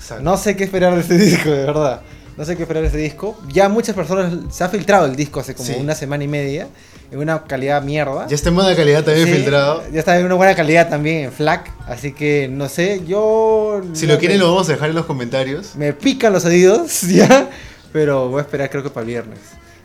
Exacto. 0.01 0.23
No 0.23 0.35
sé 0.37 0.55
qué 0.55 0.63
esperar 0.63 0.93
de 0.95 1.01
este 1.01 1.17
disco, 1.17 1.49
de 1.49 1.65
verdad. 1.65 2.01
No 2.37 2.45
sé 2.45 2.55
qué 2.55 2.63
esperar 2.63 2.81
de 2.81 2.87
este 2.87 2.97
disco. 2.99 3.39
Ya 3.53 3.69
muchas 3.69 3.93
personas 3.95 4.33
se 4.53 4.63
ha 4.63 4.69
filtrado 4.69 5.05
el 5.05 5.15
disco 5.15 5.39
hace 5.41 5.53
como 5.53 5.67
Sí. 5.67 5.75
una 5.79 5.93
semana 5.95 6.23
y 6.23 6.27
media 6.27 6.67
en 7.11 7.19
una 7.19 7.43
calidad 7.43 7.83
mierda. 7.83 8.25
Ya 8.27 8.35
está 8.35 8.49
en 8.49 8.55
buena 8.55 8.75
calidad 8.75 9.03
también 9.03 9.27
Sí, 9.27 9.33
filtrado. 9.33 9.83
Ya 9.91 9.99
está 9.99 10.17
en 10.17 10.25
una 10.25 10.35
buena 10.35 10.55
calidad 10.55 10.89
también 10.89 11.25
en 11.25 11.31
FLAC, 11.31 11.71
así 11.87 12.13
que 12.13 12.47
no 12.49 12.69
sé, 12.69 13.03
yo 13.05 13.81
Si 13.93 14.07
no 14.07 14.13
lo 14.13 14.19
quieren 14.19 14.37
me- 14.37 14.43
lo 14.45 14.51
vamos 14.53 14.69
a 14.69 14.71
dejar 14.73 14.89
en 14.89 14.95
los 14.95 15.05
comentarios. 15.05 15.75
me 15.75 15.91
pican 15.93 16.31
los 16.33 16.45
oídos 16.45 17.01
ya, 17.09 17.49
pero 17.91 18.29
voy 18.29 18.39
a 18.39 18.41
esperar 18.43 18.69
creo 18.69 18.81
que 18.81 18.89
para 18.89 19.01
el 19.01 19.07
viernes. 19.07 19.39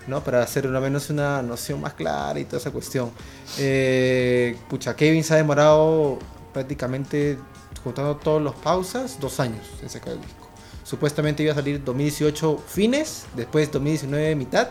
¿no? 0.06 0.22
Para 0.22 0.40
hacer 0.40 0.64
al 0.68 0.80
menos 0.80 1.10
una 1.10 1.42
noción 1.42 1.80
más 1.80 1.94
clara 1.94 2.38
y 2.38 2.44
toda 2.44 2.58
esa 2.58 2.70
cuestión. 2.70 3.10
Eh, 3.58 4.56
pucha, 4.70 4.94
Kevin 4.94 5.24
se 5.24 5.34
ha 5.34 5.36
demorado 5.36 6.20
prácticamente, 6.52 7.36
contando 7.80 8.16
todos 8.16 8.42
los 8.42 8.54
pausas, 8.54 9.18
dos 9.20 9.40
años 9.40 9.66
en 9.82 9.88
sacar 9.88 10.14
el 10.14 10.20
disco. 10.20 10.46
Supuestamente 10.84 11.42
iba 11.42 11.52
a 11.52 11.56
salir 11.56 11.82
2018 11.82 12.58
fines, 12.66 13.26
después 13.34 13.70
2019 13.72 14.34
mitad, 14.36 14.68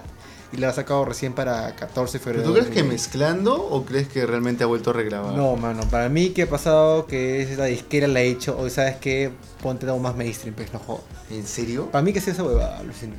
y 0.53 0.57
la 0.57 0.69
ha 0.69 0.73
sacado 0.73 1.03
recién 1.03 1.33
para 1.33 1.75
14 1.75 2.19
de 2.19 2.23
¿Pero 2.23 2.35
febrero. 2.35 2.43
tú 2.47 2.53
crees 2.53 2.67
que 2.67 2.81
2020. 2.83 2.93
mezclando 2.93 3.55
o 3.61 3.83
crees 3.83 4.07
que 4.07 4.25
realmente 4.25 4.63
ha 4.63 4.67
vuelto 4.67 4.91
a 4.91 4.93
regrabar? 4.93 5.33
No, 5.33 5.55
mano, 5.57 5.83
para 5.89 6.07
mí 6.07 6.29
que 6.29 6.43
ha 6.43 6.49
pasado 6.49 7.05
que 7.07 7.41
es 7.41 7.57
la 7.57 7.65
disquera 7.65 8.07
la 8.07 8.19
ha 8.19 8.23
hecho, 8.23 8.57
hoy 8.57 8.69
sabes 8.69 8.95
que 8.95 9.31
ponte 9.61 9.85
algo 9.85 9.99
más 9.99 10.15
mainstream, 10.15 10.55
pues 10.55 10.71
no 10.71 10.79
jodas. 10.79 11.03
¿En 11.29 11.45
serio? 11.45 11.91
Para 11.91 12.01
mí 12.03 12.13
que 12.13 12.21
sea 12.21 12.31
esa 12.33 12.43
huevada, 12.43 12.77
alucino. 12.79 13.15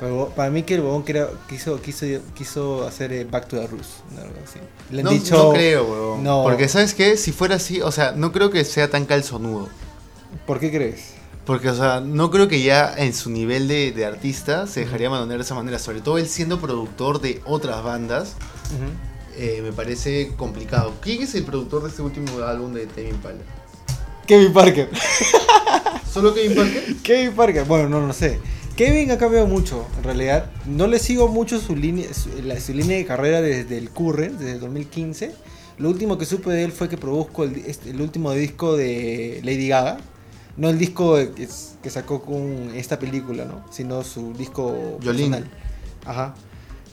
Pero 0.00 0.32
para 0.34 0.50
mí 0.50 0.62
que 0.62 0.76
el 0.76 0.80
huevón 0.80 1.04
quiso, 1.46 1.80
quiso, 1.82 2.06
quiso 2.34 2.86
hacer 2.86 3.12
eh, 3.12 3.24
Back 3.30 3.48
to 3.48 3.60
the 3.60 3.66
Roots, 3.66 4.02
¿no? 4.16 4.22
Le 4.90 5.00
han 5.00 5.04
no, 5.04 5.10
dicho... 5.10 5.36
no 5.36 5.52
creo. 5.52 6.18
No. 6.22 6.42
Porque, 6.42 6.68
¿sabes 6.68 6.94
qué? 6.94 7.18
Si 7.18 7.32
fuera 7.32 7.56
así, 7.56 7.82
o 7.82 7.92
sea, 7.92 8.12
no 8.12 8.32
creo 8.32 8.50
que 8.50 8.64
sea 8.64 8.88
tan 8.88 9.04
calzonudo. 9.04 9.68
¿Por 10.46 10.58
qué 10.58 10.70
crees? 10.70 11.12
Porque, 11.44 11.68
o 11.68 11.74
sea, 11.74 12.00
no 12.00 12.30
creo 12.30 12.48
que 12.48 12.62
ya 12.62 12.94
en 12.96 13.12
su 13.12 13.28
nivel 13.28 13.68
de, 13.68 13.92
de 13.92 14.06
artista 14.06 14.66
se 14.66 14.80
dejaría 14.80 15.10
manonear 15.10 15.38
de 15.38 15.44
esa 15.44 15.54
manera. 15.54 15.78
Sobre 15.78 16.00
todo 16.00 16.16
él 16.16 16.28
siendo 16.28 16.60
productor 16.60 17.20
de 17.20 17.42
otras 17.44 17.82
bandas, 17.82 18.36
eh, 19.36 19.60
me 19.62 19.72
parece 19.72 20.32
complicado. 20.36 20.94
¿Quién 21.02 21.22
es 21.22 21.34
el 21.34 21.44
productor 21.44 21.82
de 21.82 21.90
este 21.90 22.00
último 22.00 22.38
álbum 22.42 22.72
de 22.72 22.86
Tame 22.86 23.10
Impala? 23.10 23.40
Kevin 24.26 24.52
Parker. 24.52 24.88
¿Solo 26.10 26.32
Kevin 26.32 26.54
Parker? 26.54 26.96
Kevin 27.02 27.32
Parker, 27.32 27.64
bueno, 27.64 27.88
no 27.88 28.06
lo 28.06 28.12
sé. 28.14 28.40
Kevin 28.76 29.10
ha 29.10 29.18
cambiado 29.18 29.46
mucho, 29.46 29.86
en 29.98 30.04
realidad. 30.04 30.50
No 30.66 30.86
le 30.86 30.98
sigo 30.98 31.28
mucho 31.28 31.60
su 31.60 31.76
línea, 31.76 32.12
su, 32.14 32.30
la- 32.42 32.58
su 32.60 32.72
línea 32.72 32.96
de 32.96 33.04
carrera 33.04 33.40
desde 33.42 33.76
el 33.78 33.90
Current, 33.90 34.38
desde 34.38 34.52
el 34.52 34.60
2015. 34.60 35.32
Lo 35.78 35.88
último 35.90 36.16
que 36.18 36.24
supe 36.26 36.50
de 36.50 36.64
él 36.64 36.72
fue 36.72 36.88
que 36.88 36.96
produjo 36.96 37.44
el, 37.44 37.56
este- 37.66 37.90
el 37.90 38.00
último 38.00 38.32
disco 38.32 38.76
de 38.76 39.40
Lady 39.44 39.68
Gaga. 39.68 39.98
No 40.56 40.68
el 40.68 40.78
disco 40.78 41.16
que, 41.34 41.90
sacó 41.90 42.22
con 42.22 42.70
esta 42.74 42.98
película, 42.98 43.44
¿no? 43.44 43.64
Sino 43.70 44.02
su 44.02 44.32
disco 44.34 44.98
personal. 45.04 45.50
Ajá. 46.04 46.34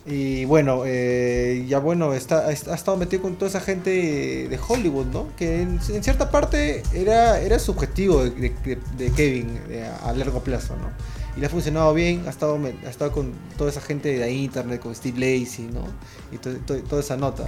Y 0.06 0.46
bueno, 0.46 0.84
eh, 0.86 1.66
ya 1.68 1.80
bueno, 1.80 2.14
está, 2.14 2.48
ha 2.48 2.52
estado 2.54 2.96
metido 2.96 3.22
con 3.24 3.36
toda 3.36 3.50
esa 3.50 3.60
gente 3.60 3.90
de 4.48 4.60
Hollywood, 4.66 5.08
¿no? 5.08 5.28
Que 5.36 5.62
en, 5.62 5.80
en 5.90 6.04
cierta 6.04 6.32
parte 6.32 6.82
era, 6.94 7.42
era 7.42 7.60
su 7.60 7.72
objetivo 7.72 8.24
de, 8.24 8.32
de- 8.32 8.78
de 8.98 9.12
Kevin 9.12 9.60
de- 9.68 9.86
a 9.86 10.14
largo 10.14 10.42
plazo, 10.42 10.76
¿no? 10.78 10.92
Y 11.38 11.40
le 11.40 11.46
ha 11.46 11.50
funcionado 11.50 11.94
bien, 11.94 12.24
ha 12.26 12.32
estado, 12.32 12.60
ha 12.86 12.90
estado 12.90 13.12
con 13.12 13.32
toda 13.58 13.70
esa 13.70 13.80
gente 13.82 14.18
de 14.18 14.32
internet, 14.32 14.82
con 14.82 14.96
Steve 14.96 15.20
Lacey, 15.20 15.66
¿no? 15.72 15.84
Y 16.32 16.38
to- 16.40 16.58
to- 16.66 16.82
toda 16.84 17.02
esa 17.02 17.16
nota. 17.16 17.48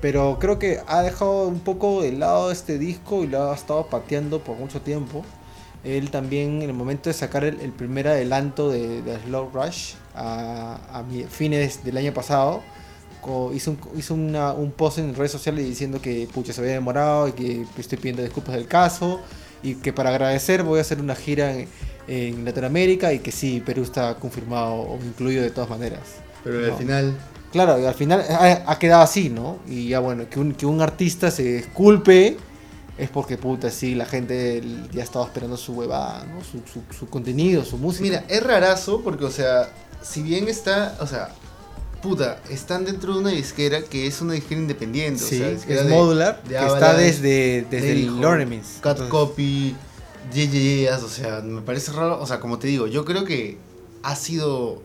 Pero 0.00 0.38
creo 0.40 0.58
que 0.58 0.80
ha 0.86 1.02
dejado 1.02 1.46
un 1.48 1.60
poco 1.60 2.02
de 2.02 2.12
lado 2.12 2.50
este 2.52 2.78
disco 2.78 3.24
y 3.24 3.28
lo 3.28 3.50
ha 3.50 3.54
estado 3.54 3.86
pateando 3.86 4.40
por 4.42 4.56
mucho 4.56 4.80
tiempo. 4.80 5.24
Él 5.84 6.10
también, 6.10 6.62
en 6.62 6.70
el 6.70 6.74
momento 6.74 7.08
de 7.10 7.14
sacar 7.14 7.44
el, 7.44 7.60
el 7.60 7.72
primer 7.72 8.08
adelanto 8.08 8.70
de, 8.70 9.02
de 9.02 9.18
Slow 9.22 9.50
Rush 9.54 9.94
a, 10.14 10.78
a 10.92 11.04
fines 11.30 11.84
del 11.84 11.96
año 11.96 12.12
pasado, 12.12 12.60
hizo, 13.54 13.72
un, 13.72 13.78
hizo 13.96 14.14
una- 14.14 14.52
un 14.52 14.72
post 14.72 14.98
en 14.98 15.14
redes 15.14 15.32
sociales 15.32 15.64
diciendo 15.64 16.00
que 16.00 16.28
pucha, 16.32 16.52
se 16.52 16.60
había 16.60 16.72
demorado 16.74 17.28
y 17.28 17.32
que 17.32 17.66
estoy 17.78 17.98
pidiendo 17.98 18.22
disculpas 18.22 18.54
del 18.54 18.66
caso 18.66 19.20
y 19.62 19.74
que 19.76 19.92
para 19.92 20.10
agradecer 20.10 20.62
voy 20.62 20.78
a 20.78 20.82
hacer 20.82 21.00
una 21.00 21.14
gira 21.14 21.52
en, 21.54 21.68
en 22.06 22.44
Latinoamérica 22.44 23.12
y 23.12 23.18
que 23.20 23.32
sí, 23.32 23.62
Perú 23.64 23.82
está 23.82 24.14
confirmado 24.16 24.74
o 24.74 24.98
incluido 25.04 25.42
de 25.42 25.50
todas 25.50 25.70
maneras. 25.70 26.00
Pero 26.44 26.60
No. 26.60 26.72
al 26.72 26.78
final... 26.78 27.14
Claro, 27.50 27.74
al 27.88 27.94
final 27.94 28.22
ha, 28.28 28.62
ha 28.70 28.78
quedado 28.78 29.02
así, 29.02 29.30
¿no? 29.30 29.58
Y 29.66 29.88
ya 29.88 30.00
bueno, 30.00 30.28
que 30.28 30.38
un, 30.38 30.52
que 30.52 30.66
un 30.66 30.82
artista 30.82 31.30
se 31.30 31.42
disculpe 31.44 32.36
es 32.98 33.08
porque 33.08 33.38
puta, 33.38 33.70
sí, 33.70 33.94
la 33.94 34.04
gente 34.04 34.62
ya 34.92 35.02
estaba 35.02 35.24
esperando 35.24 35.56
su 35.56 35.72
huevada, 35.72 36.24
¿no? 36.26 36.42
Su, 36.44 36.58
su, 36.70 36.82
su 36.94 37.08
contenido, 37.08 37.64
su 37.64 37.78
música. 37.78 38.02
Mira, 38.02 38.24
es 38.28 38.42
rarazo 38.42 39.00
porque, 39.02 39.24
o 39.24 39.30
sea, 39.30 39.70
si 40.02 40.20
bien 40.22 40.46
está, 40.48 40.94
o 41.00 41.06
sea, 41.06 41.30
puta, 42.02 42.40
están 42.50 42.84
dentro 42.84 43.14
de 43.14 43.20
una 43.20 43.30
disquera 43.30 43.82
que 43.82 44.06
es 44.06 44.20
una 44.20 44.34
disquera 44.34 44.60
independiente. 44.60 45.22
sí, 45.22 45.36
o 45.36 45.38
sea, 45.38 45.50
disquera 45.50 45.80
es 45.82 45.86
de- 45.88 45.94
modular, 45.94 46.42
de 46.44 46.56
que 46.56 46.66
está 46.66 46.94
desde, 46.94 47.66
desde 47.70 47.92
el 47.92 48.20
Loremis. 48.20 48.78
Cat 48.80 49.08
Copy, 49.08 49.74
JJ's, 50.32 51.02
o 51.02 51.08
sea, 51.08 51.40
me 51.40 51.60
parece 51.62 51.92
raro, 51.92 52.20
o 52.20 52.26
sea, 52.26 52.38
como 52.40 52.58
te 52.58 52.66
digo, 52.68 52.86
yo 52.86 53.04
creo 53.04 53.24
que 53.24 53.58
ha 54.02 54.14
sido 54.14 54.82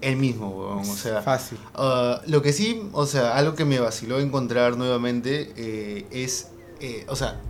el 0.00 0.16
mismo, 0.16 0.50
weón, 0.50 0.78
o 0.80 0.96
sea, 0.96 1.22
Fácil. 1.22 1.58
ah, 1.74 2.20
lo 2.26 2.42
que 2.42 2.52
sí, 2.52 2.82
o 2.92 3.06
sea, 3.06 3.36
algo 3.36 3.54
que 3.54 3.64
me 3.64 3.78
vaciló 3.78 4.18
encontrar 4.20 4.76
nuevamente 4.76 5.52
eh, 5.56 6.06
es, 6.10 6.48
eh, 6.80 7.04
o 7.08 7.14
sea, 7.16 7.40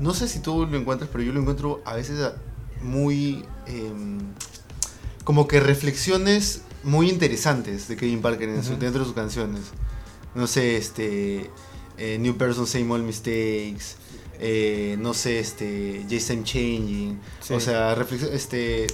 no 0.00 0.12
sé 0.14 0.26
si 0.28 0.40
tú 0.40 0.66
lo 0.66 0.76
encuentras, 0.76 1.08
pero 1.12 1.22
yo 1.24 1.32
lo 1.32 1.40
encuentro 1.40 1.80
a 1.84 1.94
veces 1.94 2.18
muy, 2.82 3.44
em, 3.66 4.18
como 5.24 5.46
que 5.46 5.60
reflexiones 5.60 6.62
muy 6.82 7.08
interesantes 7.10 7.88
de 7.88 7.96
Kevin 7.96 8.20
Parker 8.22 8.48
en 8.48 8.62
su- 8.64 8.72
Ujú. 8.72 8.80
dentro 8.80 9.00
de 9.00 9.06
sus 9.06 9.14
canciones. 9.14 9.62
No 10.34 10.46
sé, 10.46 10.76
este, 10.76 11.50
eh, 11.98 12.18
New 12.20 12.36
Person, 12.36 12.66
Same 12.66 12.90
Old 12.92 13.04
Mistakes, 13.04 13.96
eh, 14.38 14.96
no 15.00 15.12
sé, 15.12 15.38
este, 15.40 16.04
Yes 16.08 16.30
I'm 16.30 16.44
Changing, 16.44 17.18
Sí. 17.40 17.54
o 17.54 17.60
sea, 17.60 17.94
este, 18.32 18.86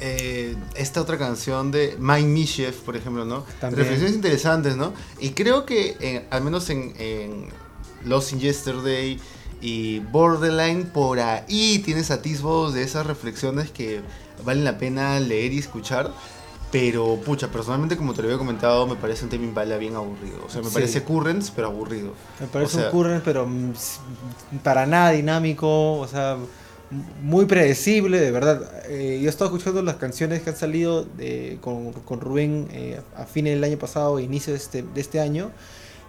eh, 0.00 0.56
esta 0.74 1.00
otra 1.00 1.18
canción 1.18 1.70
de 1.70 1.96
Mind 1.98 2.28
Mischief, 2.28 2.76
por 2.80 2.96
ejemplo, 2.96 3.24
¿no? 3.24 3.44
También. 3.60 3.78
Reflexiones 3.82 4.14
interesantes, 4.16 4.76
¿no? 4.76 4.92
Y 5.20 5.30
creo 5.30 5.66
que, 5.66 6.26
al 6.30 6.42
menos 6.42 6.70
en, 6.70 6.94
en 6.98 7.48
Lost 8.04 8.32
in 8.32 8.40
Yesterday 8.40 9.18
y 9.60 9.98
Borderline, 10.00 10.84
por 10.86 11.18
ahí 11.20 11.80
tienes 11.84 12.10
atisbos 12.10 12.74
de 12.74 12.82
esas 12.84 13.06
reflexiones 13.06 13.70
que 13.70 14.00
valen 14.44 14.64
la 14.64 14.78
pena 14.78 15.18
leer 15.20 15.52
y 15.52 15.58
escuchar. 15.58 16.12
Pero, 16.70 17.16
pucha, 17.24 17.48
personalmente, 17.48 17.96
como 17.96 18.12
te 18.12 18.20
lo 18.20 18.28
había 18.28 18.38
comentado, 18.38 18.86
me 18.86 18.96
parece 18.96 19.24
un 19.24 19.32
Impala 19.42 19.78
bien 19.78 19.96
aburrido. 19.96 20.44
O 20.46 20.50
sea, 20.50 20.60
me 20.60 20.68
Sí. 20.68 20.74
parece 20.74 21.02
Currents, 21.02 21.50
pero 21.50 21.68
aburrido. 21.68 22.12
Me 22.40 22.46
parece 22.46 22.76
o 22.76 22.80
sea- 22.80 22.90
un 22.90 22.92
current, 22.92 23.24
pero 23.24 23.46
mm, 23.46 23.72
para 24.62 24.84
nada 24.84 25.10
dinámico, 25.12 25.94
o 25.98 26.06
sea, 26.06 26.36
muy 27.22 27.46
predecible, 27.46 28.20
de 28.20 28.30
verdad. 28.30 28.70
Eh, 28.88 29.18
yo 29.20 29.26
he 29.28 29.30
estado 29.30 29.50
escuchando 29.50 29.82
las 29.82 29.96
canciones 29.96 30.42
que 30.42 30.50
han 30.50 30.56
salido 30.56 31.04
de- 31.04 31.58
con, 31.62 31.92
con 31.92 32.20
Rubén 32.20 32.68
eh, 32.72 33.00
a 33.16 33.24
fines 33.24 33.54
del 33.54 33.64
año 33.64 33.78
pasado 33.78 34.20
inicio 34.20 34.52
de 34.52 34.58
este, 34.58 34.82
de 34.82 35.00
este 35.00 35.20
año, 35.20 35.50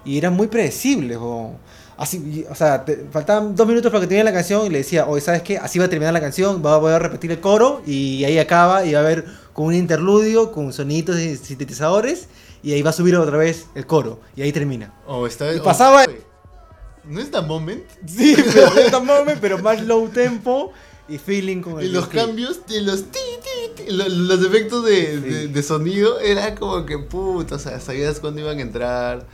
y 0.04 0.18
eran 0.18 0.34
muy 0.34 0.48
predecibles. 0.48 1.18
o- 1.22 1.54
Así, 2.02 2.46
o 2.50 2.56
sea, 2.56 2.86
te- 2.86 3.08
faltaban 3.12 3.58
dos 3.58 3.68
minutos 3.68 3.92
para 3.92 4.00
que 4.00 4.08
termine 4.08 4.24
la 4.24 4.32
canción 4.32 4.66
y 4.66 4.70
le 4.70 4.78
decía, 4.78 5.06
oye, 5.06 5.20
¿sabes 5.20 5.42
qué? 5.42 5.58
Así 5.58 5.80
va 5.80 5.86
a 5.86 5.90
terminar 5.90 6.14
la 6.14 6.22
canción, 6.22 6.64
va, 6.66 6.96
a 6.96 6.98
repetir 7.00 7.30
el 7.30 7.42
coro 7.42 7.82
y 7.86 8.24
ahí 8.24 8.40
acaba 8.40 8.86
y 8.86 8.94
va 8.94 9.00
a 9.00 9.04
haber 9.04 9.26
con 9.52 9.66
un 9.66 9.74
interludio, 9.76 10.54
con 10.54 10.72
sonidos 10.72 11.20
y 11.20 11.36
sintetizadores 11.36 12.28
y 12.64 12.72
ahí 12.72 12.82
va 12.82 12.92
a 12.92 12.94
subir 12.94 13.18
otra 13.18 13.38
vez 13.38 13.66
el 13.76 13.86
coro 13.86 14.22
y 14.34 14.44
ahí 14.44 14.54
termina. 14.54 14.94
O 15.08 15.28
está, 15.28 15.54
Y 15.54 15.60
pasaba- 15.60 16.06
¿No 17.04 17.20
es 17.20 17.32
The 17.32 17.42
Moment? 17.42 17.84
Sí, 18.08 18.34
pero, 18.54 18.70
de 18.76 18.82
esta 18.86 19.00
moment, 19.00 19.40
pero 19.42 19.58
más 19.60 19.82
low 19.82 20.08
tempo 20.08 20.72
y 21.10 21.18
feeling 21.18 21.62
con 21.62 21.80
el 21.82 21.88
Y 21.88 21.90
los 21.90 22.08
cambios, 22.08 22.62
y 22.70 22.80
los 22.82 23.04
ti, 23.12 23.20
ti, 23.76 23.84
ti, 23.84 23.92
lo- 23.92 24.08
los, 24.08 24.46
efectos 24.46 24.86
de, 24.86 25.06
Sí. 25.06 25.20
de- 25.20 25.48
de 25.48 25.64
sonido, 25.64 26.20
era 26.22 26.56
como 26.56 26.86
que 26.86 26.98
puta, 26.98 27.56
o 27.56 27.60
sea, 27.60 27.80
sabías 27.82 28.22
cuándo 28.22 28.40
iban 28.40 28.60
a 28.60 28.62
entrar. 28.62 29.26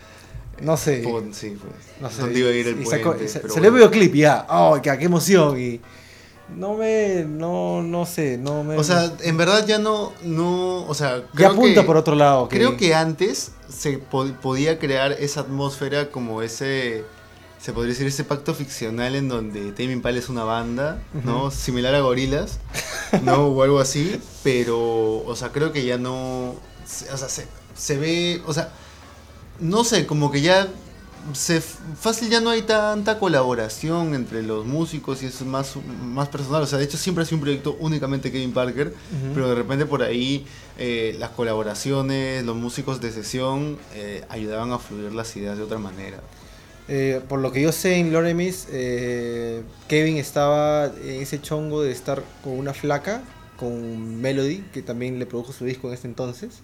No 0.62 0.78
sé. 0.78 0.98
Pon- 1.04 1.34
sí, 1.34 1.58
pues. 1.60 1.74
No 2.00 2.10
sé. 2.10 2.22
Dónde 2.22 2.40
iba 2.40 2.50
a 2.50 2.54
ir 2.54 2.68
el 2.68 2.82
y 2.82 2.84
puente. 2.86 3.04
sacó- 3.04 3.28
se, 3.28 3.40
pero 3.42 3.54
le 3.56 3.60
bueno. 3.70 3.76
vio 3.78 3.92
clip 3.92 4.16
y 4.16 4.20
ya. 4.20 4.46
¡Oh, 4.50 4.80
qué, 4.82 4.98
qué 4.98 5.06
emoción! 5.06 5.60
Y 5.60 5.82
no 6.56 6.76
me. 6.76 7.26
No, 7.28 7.82
no 7.82 8.06
sé. 8.06 8.38
No 8.38 8.64
me. 8.64 8.78
O 8.78 8.84
sea, 8.84 9.12
en 9.22 9.36
verdad 9.38 9.66
ya 9.68 9.80
no, 9.80 10.14
no, 10.24 10.86
o 10.88 10.94
sea, 10.94 11.18
ya 11.18 11.24
creo 11.34 11.50
apunta 11.52 11.82
que, 11.82 11.88
por 11.88 11.98
otro 11.98 12.16
lado. 12.16 12.48
Creo 12.50 12.78
que 12.78 12.94
antes 12.96 13.52
se 13.70 13.98
po- 13.98 14.32
podía 14.42 14.80
crear 14.80 15.12
esa 15.14 15.42
atmósfera 15.42 16.10
como 16.12 16.42
ese, 16.42 17.04
se 17.60 17.74
podría 17.74 17.94
decir 17.94 18.08
ese 18.08 18.24
pacto 18.24 18.54
ficcional 18.54 19.16
en 19.16 19.28
donde 19.28 19.72
Tame 19.72 19.92
Impala 19.92 20.20
es 20.20 20.30
una 20.30 20.44
banda, 20.44 21.00
¿no? 21.24 21.50
Similar 21.52 21.96
a 21.96 22.00
Gorilas, 22.02 22.60
¿no? 23.24 23.48
O 23.48 23.64
algo 23.64 23.80
así, 23.80 24.22
pero, 24.44 24.78
o 25.26 25.36
sea, 25.36 25.50
creo 25.50 25.72
que 25.74 25.84
ya 25.84 25.98
no, 25.98 26.52
o 26.52 26.58
sea, 26.86 27.18
se, 27.28 27.48
se 27.76 27.98
ve, 27.98 28.42
o 28.46 28.54
sea, 28.54 28.70
no 29.60 29.84
sé, 29.84 30.06
como 30.06 30.32
que 30.32 30.42
ya 30.42 30.68
se 31.34 31.60
fácil 31.60 32.30
ya 32.30 32.40
no 32.40 32.52
hay 32.52 32.62
tanta 32.62 33.18
colaboración 33.18 34.14
entre 34.14 34.44
los 34.44 34.66
músicos 34.66 35.24
y 35.24 35.26
es 35.26 35.42
más, 35.42 35.76
más 36.04 36.30
personal. 36.30 36.62
O 36.64 36.68
sea, 36.68 36.78
de 36.78 36.86
hecho 36.86 36.98
siempre 36.98 37.24
ha 37.24 37.26
sido 37.26 37.38
un 37.38 37.42
proyecto 37.42 37.76
únicamente 37.80 38.32
Kevin 38.32 38.52
Parker, 38.52 38.94
pero 39.34 39.50
de 39.50 39.56
repente 39.56 39.86
por 39.86 40.04
ahí 40.04 40.46
eh, 40.78 41.16
las 41.20 41.32
colaboraciones, 41.32 42.46
los 42.46 42.56
músicos 42.56 43.02
de 43.02 43.12
sesión 43.12 43.78
eh, 43.96 44.24
ayudaban 44.30 44.72
a 44.72 44.80
fluir 44.80 45.14
las 45.14 45.36
ideas 45.36 45.58
de 45.58 45.64
otra 45.64 45.80
manera. 45.80 46.20
Eh, 46.88 47.20
por 47.28 47.40
lo 47.40 47.52
que 47.52 47.64
yo 47.64 47.72
sé 47.72 47.96
en 47.96 48.14
Loremis, 48.14 48.68
Kevin 49.88 50.18
estaba 50.18 50.86
en 50.86 51.22
ese 51.22 51.42
chongo 51.42 51.82
de 51.82 51.92
estar 51.92 52.24
con 52.44 52.54
una 52.54 52.74
flaca, 52.74 53.24
con 53.58 54.22
Melody, 54.22 54.64
que 54.72 54.84
también 54.84 55.18
le 55.18 55.26
produjo 55.26 55.54
su 55.54 55.66
disco 55.66 55.88
en 55.88 55.96
ese 55.96 56.08
entonces. 56.08 56.60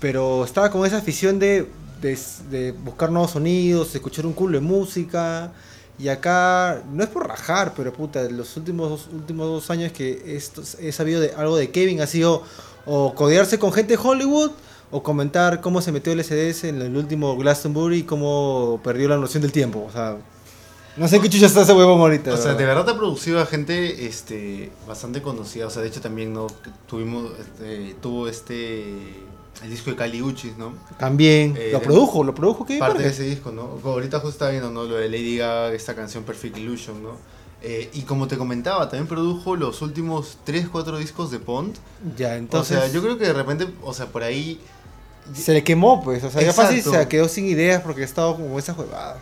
pero 0.00 0.44
estaba 0.44 0.70
con 0.70 0.86
esa 0.86 0.98
afición 0.98 1.38
de, 1.38 1.66
de, 2.00 2.18
de 2.50 2.72
buscar 2.72 3.10
nuevos 3.10 3.32
sonidos, 3.32 3.94
escuchar 3.94 4.26
un 4.26 4.32
culo 4.32 4.58
de 4.58 4.64
música. 4.64 5.52
Y 5.98 6.08
acá, 6.08 6.82
no 6.92 7.02
es 7.02 7.08
por 7.08 7.26
rajar, 7.26 7.72
pero 7.76 7.92
puta, 7.92 8.22
los 8.30 8.56
últimos, 8.56 8.88
dos- 8.90 9.08
últimos 9.12 9.46
dos 9.48 9.68
años 9.70 9.90
que 9.92 10.36
esto, 10.36 10.62
he 10.78 10.92
sabido 10.92 11.20
de 11.20 11.32
algo 11.36 11.56
de 11.56 11.70
Kevin 11.70 12.00
ha 12.00 12.06
sido 12.06 12.44
o 12.86 13.14
codearse 13.14 13.58
con 13.58 13.72
gente 13.72 13.96
de 13.96 14.00
Hollywood 14.02 14.52
o 14.92 15.02
comentar 15.02 15.60
cómo 15.60 15.82
se 15.82 15.90
metió 15.92 16.12
el 16.12 16.22
SDS 16.22 16.64
en 16.68 16.80
el 16.80 16.96
último 16.96 17.36
Glastonbury 17.36 17.98
y 17.98 18.02
cómo 18.04 18.80
perdió 18.84 19.08
la 19.08 19.16
noción 19.16 19.42
del 19.42 19.50
tiempo. 19.50 19.84
O 19.88 19.92
sea, 19.92 20.16
no 20.96 21.08
sé 21.08 21.20
qué 21.20 21.28
chucha 21.28 21.46
está 21.46 21.62
ese 21.62 21.72
huevón 21.72 22.00
ahorita. 22.00 22.32
O 22.32 22.36
sea, 22.36 22.52
de 22.54 22.64
¿verdad? 22.64 22.76
verdad 22.84 22.94
ha 22.94 22.98
producido 22.98 23.40
a 23.40 23.46
gente 23.46 24.06
este, 24.06 24.70
bastante 24.86 25.20
conocida. 25.20 25.66
O 25.66 25.70
sea, 25.70 25.82
de 25.82 25.88
hecho 25.88 26.00
también 26.00 26.32
no 26.32 26.46
tuvimos, 26.88 27.32
este, 27.40 27.96
tuvo 28.00 28.28
este 28.28 28.94
el 29.62 29.70
disco 29.70 29.90
de 29.90 29.96
Cali 29.96 30.22
Uchis, 30.22 30.56
¿no? 30.56 30.72
También 30.98 31.56
Eh, 31.58 31.70
lo 31.72 31.80
produjo, 31.82 32.22
lo 32.22 32.34
produjo 32.34 32.64
Kevin 32.64 32.80
Parte 32.80 33.02
de 33.02 33.08
ese 33.08 33.24
disco, 33.24 33.50
¿no? 33.50 33.76
Como 33.82 33.94
Ahorita 33.94 34.18
justo 34.20 34.30
estaba 34.30 34.50
viendo, 34.52 34.70
¿no? 34.70 34.84
Lo 34.84 34.96
de 34.96 35.08
Lady 35.08 35.38
Gaga, 35.38 35.72
esta 35.72 35.94
canción 35.94 36.24
Perfect 36.24 36.56
Illusion, 36.58 37.02
¿no? 37.02 37.10
Eh, 37.60 37.90
y 37.92 38.02
como 38.02 38.28
te 38.28 38.38
comentaba, 38.38 38.88
también 38.88 39.08
produjo 39.08 39.56
los 39.56 39.82
últimos 39.82 40.38
3, 40.44 40.68
4 40.70 40.98
discos 40.98 41.30
de 41.32 41.40
Pond. 41.40 41.74
Ya, 42.16 42.36
entonces. 42.36 42.76
o 42.76 42.80
sea, 42.80 42.90
yo 42.92 43.02
creo 43.02 43.18
que 43.18 43.26
de 43.26 43.32
repente, 43.32 43.66
o 43.82 43.92
sea, 43.92 44.06
por 44.06 44.22
ahí... 44.22 44.60
Se 45.34 45.52
le 45.52 45.64
quemó, 45.64 46.02
pues. 46.02 46.22
O 46.22 46.30
sea, 46.30 46.40
ya 46.40 46.52
fácil 46.52 46.82
se 46.82 47.08
quedó 47.08 47.28
sin 47.28 47.46
ideas 47.46 47.82
porque 47.82 48.02
ha 48.02 48.04
estado 48.04 48.36
como 48.36 48.58
esa 48.58 48.72
huevada. 48.74 49.18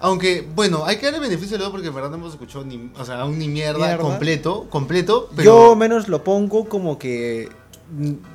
Aunque, 0.00 0.46
bueno, 0.54 0.84
hay 0.84 0.96
que 0.96 1.06
darle 1.06 1.20
beneficio 1.20 1.52
de 1.52 1.58
luego 1.58 1.72
porque 1.72 1.88
en 1.88 1.94
verdad 1.94 2.10
no 2.10 2.16
hemos 2.16 2.32
escuchado 2.32 2.64
ni, 2.64 2.90
o 2.96 3.04
sea, 3.04 3.20
aún 3.20 3.38
ni 3.38 3.48
mierda, 3.48 3.78
Mierda. 3.86 3.98
completo, 3.98 4.66
completo, 4.70 5.30
pero... 5.34 5.68
Yo 5.68 5.76
menos 5.76 6.08
lo 6.08 6.22
pongo 6.22 6.68
como 6.68 6.98
que 6.98 7.48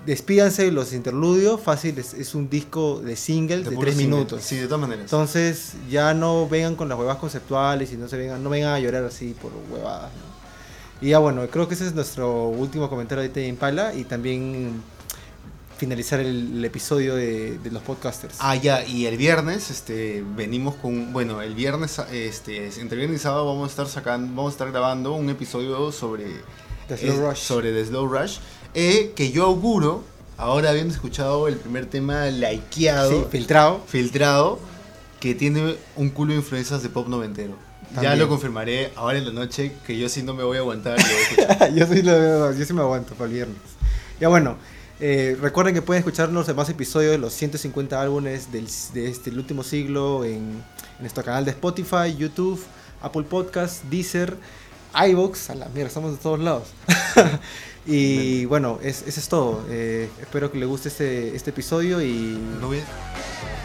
despídanse 0.06 0.63
de 0.63 0.72
los 0.72 0.94
interludios, 0.94 1.62
fácil, 1.62 1.98
es, 2.00 2.13
es 2.13 2.34
un 2.34 2.50
disco 2.50 3.00
de 3.00 3.16
single 3.16 3.58
de, 3.58 3.72
puro 3.72 3.82
tres 3.82 3.96
single. 3.96 4.16
minutos. 4.16 4.44
Sí, 4.44 4.56
de 4.58 4.66
todas 4.66 4.82
maneras. 4.82 5.04
Entonces 5.04 5.74
ya 5.89 6.13
no 6.13 6.48
vengan 6.50 6.76
con 6.76 6.89
las 6.89 6.98
huevas 6.98 7.18
conceptuales 7.18 7.92
y 7.94 7.98
no 7.98 8.08
se 8.08 8.18
vengan, 8.18 8.44
no 8.44 8.50
vengan 8.50 8.74
a 8.74 8.80
llorar 8.80 9.04
así 9.04 9.36
por 9.39 9.52
huevadas. 9.70 10.12
¿no? 10.12 10.34
Y 11.06 11.10
ya 11.10 11.20
bueno, 11.20 11.48
creo 11.50 11.68
que 11.68 11.74
ese 11.74 11.86
es 11.86 11.94
nuestro 11.94 12.48
último 12.48 12.89
comentario 12.89 13.30
en 13.36 13.50
Impala 13.50 13.94
y 13.94 14.06
también 14.06 14.82
finalizar 15.78 16.20
el, 16.22 16.58
el 16.58 16.66
episodio 16.66 17.16
de, 17.16 17.58
de 17.58 17.72
los 17.72 17.84
podcasters. 17.84 18.38
Ah, 18.39 18.56
ya, 18.56 18.86
y 18.86 19.06
el 19.06 19.18
viernes, 19.18 19.70
este, 19.70 20.24
venimos 20.36 20.76
con, 20.76 21.12
bueno, 21.12 21.42
el 21.42 21.56
viernes, 21.56 22.00
este, 22.12 22.68
entre 22.80 22.98
viernes 22.98 23.20
y 23.20 23.24
sábado 23.24 23.46
vamos 23.48 23.68
a 23.68 23.70
estar 23.70 23.88
sacando, 23.88 24.28
vamos 24.34 24.52
a 24.52 24.54
estar 24.54 24.72
grabando 24.72 25.13
un 25.13 25.30
episodio 25.30 25.92
sobre, 25.92 26.26
The 26.88 26.98
Slow 26.98 27.16
eh, 27.16 27.30
Rush. 27.30 27.38
sobre 27.38 27.74
The 27.74 27.86
Slow 27.86 28.08
Rush, 28.08 28.38
eh, 28.74 29.14
que 29.16 29.32
yo 29.32 29.46
auguro, 29.46 30.04
ahora 30.38 30.70
habiendo 30.72 30.94
escuchado 30.94 31.48
el 31.48 31.56
primer 31.56 31.86
tema 31.88 32.26
likeado, 32.28 33.10
Sí, 33.12 33.26
filtrado. 33.32 33.82
filtrado, 33.88 34.60
que 35.20 35.36
tiene 35.36 35.76
un 35.96 36.10
culo 36.10 36.32
de 36.34 36.40
influencias 36.40 36.84
de 36.84 36.90
pop 36.90 37.08
noventero. 37.08 37.56
Ya 37.90 37.96
También. 38.02 38.20
lo 38.20 38.30
confirmaré 38.30 38.92
ahora 38.96 39.18
en 39.20 39.26
la 39.26 39.32
noche, 39.34 39.72
que 39.86 39.98
yo 39.98 40.10
sí 40.10 40.24
no 40.24 40.34
me 40.34 40.44
voy 40.44 40.58
a 40.58 40.62
aguantar. 40.62 40.98
yo, 41.76 41.86
sí 41.88 42.02
lo- 42.02 42.52
yo 42.54 42.66
sí 42.66 42.74
me 42.74 42.82
aguanto 42.82 43.14
para 43.14 43.28
el 43.28 43.34
viernes. 43.36 43.58
Ya 44.20 44.28
bueno, 44.30 44.58
eh, 45.00 45.38
recuerden 45.40 45.74
que 45.76 45.82
pueden 45.82 46.00
escuchar 46.00 46.30
los 46.30 46.48
demás 46.48 46.70
episodios 46.70 47.12
de 47.12 47.18
los 47.20 47.34
150 47.34 48.02
álbumes 48.02 48.52
del, 48.52 48.68
de 48.94 49.10
este 49.10 49.30
el 49.30 49.38
último 49.38 49.64
siglo 49.64 50.24
en, 50.26 50.34
en 50.42 50.64
nuestro 51.02 51.24
canal 51.24 51.46
de 51.46 51.52
Spotify, 51.52 52.16
YouTube, 52.18 52.64
Apple 53.02 53.24
Podcast, 53.24 53.84
Deezer, 53.86 54.36
iVoox. 55.10 55.50
A 55.52 55.56
la 55.56 55.66
mierda, 55.70 55.88
estamos 55.90 56.12
de 56.14 56.18
todos 56.18 56.40
lados. 56.40 56.64
y 57.86 58.46
bueno, 58.46 58.80
es- 58.82 59.04
eso 59.08 59.19
es 59.19 59.28
todo. 59.28 59.63
Eh, 59.69 60.10
espero 60.22 60.52
que 60.52 60.58
les 60.58 60.67
guste 60.67 60.89
este, 60.89 61.36
este 61.36 61.50
episodio 61.50 62.02
y 62.02 62.39
No 62.62 62.67
voy 62.67 62.80
a- 62.80 63.62